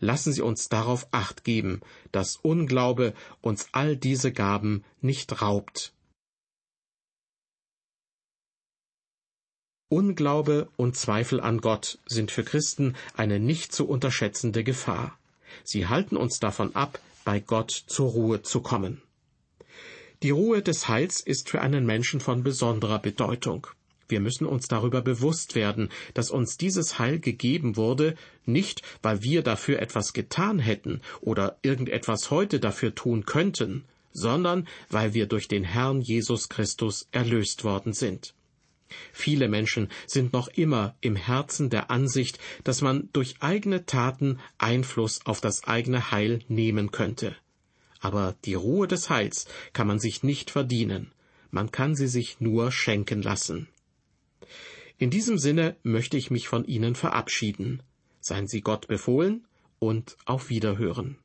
Lassen 0.00 0.32
Sie 0.32 0.42
uns 0.42 0.68
darauf 0.68 1.06
acht 1.10 1.44
geben, 1.44 1.80
dass 2.12 2.36
Unglaube 2.36 3.14
uns 3.40 3.68
all 3.72 3.96
diese 3.96 4.32
Gaben 4.32 4.84
nicht 5.00 5.42
raubt. 5.42 5.92
Unglaube 9.88 10.68
und 10.76 10.96
Zweifel 10.96 11.40
an 11.40 11.58
Gott 11.60 12.00
sind 12.06 12.32
für 12.32 12.42
Christen 12.42 12.96
eine 13.14 13.38
nicht 13.38 13.72
zu 13.72 13.86
unterschätzende 13.86 14.64
Gefahr. 14.64 15.16
Sie 15.62 15.86
halten 15.86 16.16
uns 16.16 16.40
davon 16.40 16.74
ab, 16.74 16.98
bei 17.26 17.40
Gott 17.40 17.72
zur 17.72 18.10
Ruhe 18.12 18.42
zu 18.42 18.60
kommen. 18.60 19.02
Die 20.22 20.30
Ruhe 20.30 20.62
des 20.62 20.88
Heils 20.88 21.20
ist 21.20 21.50
für 21.50 21.60
einen 21.60 21.84
Menschen 21.84 22.20
von 22.20 22.44
besonderer 22.44 23.00
Bedeutung. 23.00 23.66
Wir 24.08 24.20
müssen 24.20 24.46
uns 24.46 24.68
darüber 24.68 25.02
bewusst 25.02 25.56
werden, 25.56 25.88
dass 26.14 26.30
uns 26.30 26.56
dieses 26.56 27.00
Heil 27.00 27.18
gegeben 27.18 27.76
wurde, 27.76 28.14
nicht 28.44 28.82
weil 29.02 29.22
wir 29.22 29.42
dafür 29.42 29.80
etwas 29.80 30.12
getan 30.12 30.60
hätten 30.60 31.00
oder 31.20 31.58
irgendetwas 31.62 32.30
heute 32.30 32.60
dafür 32.60 32.94
tun 32.94 33.26
könnten, 33.26 33.84
sondern 34.12 34.68
weil 34.88 35.12
wir 35.12 35.26
durch 35.26 35.48
den 35.48 35.64
Herrn 35.64 36.00
Jesus 36.00 36.48
Christus 36.48 37.08
erlöst 37.10 37.64
worden 37.64 37.92
sind. 37.92 38.35
Viele 39.12 39.48
Menschen 39.48 39.88
sind 40.06 40.32
noch 40.32 40.48
immer 40.48 40.96
im 41.00 41.16
Herzen 41.16 41.70
der 41.70 41.90
Ansicht, 41.90 42.38
dass 42.64 42.82
man 42.82 43.08
durch 43.12 43.36
eigene 43.40 43.86
Taten 43.86 44.38
Einfluss 44.58 45.24
auf 45.24 45.40
das 45.40 45.64
eigene 45.64 46.10
Heil 46.10 46.40
nehmen 46.48 46.90
könnte. 46.90 47.36
Aber 48.00 48.36
die 48.44 48.54
Ruhe 48.54 48.86
des 48.86 49.10
Heils 49.10 49.46
kann 49.72 49.86
man 49.86 49.98
sich 49.98 50.22
nicht 50.22 50.50
verdienen, 50.50 51.12
man 51.50 51.70
kann 51.70 51.94
sie 51.94 52.08
sich 52.08 52.40
nur 52.40 52.70
schenken 52.70 53.22
lassen. 53.22 53.68
In 54.98 55.10
diesem 55.10 55.38
Sinne 55.38 55.76
möchte 55.82 56.16
ich 56.16 56.30
mich 56.30 56.48
von 56.48 56.64
Ihnen 56.64 56.94
verabschieden. 56.94 57.82
Seien 58.20 58.46
Sie 58.46 58.60
Gott 58.60 58.88
befohlen 58.88 59.46
und 59.78 60.16
auf 60.24 60.48
Wiederhören. 60.48 61.18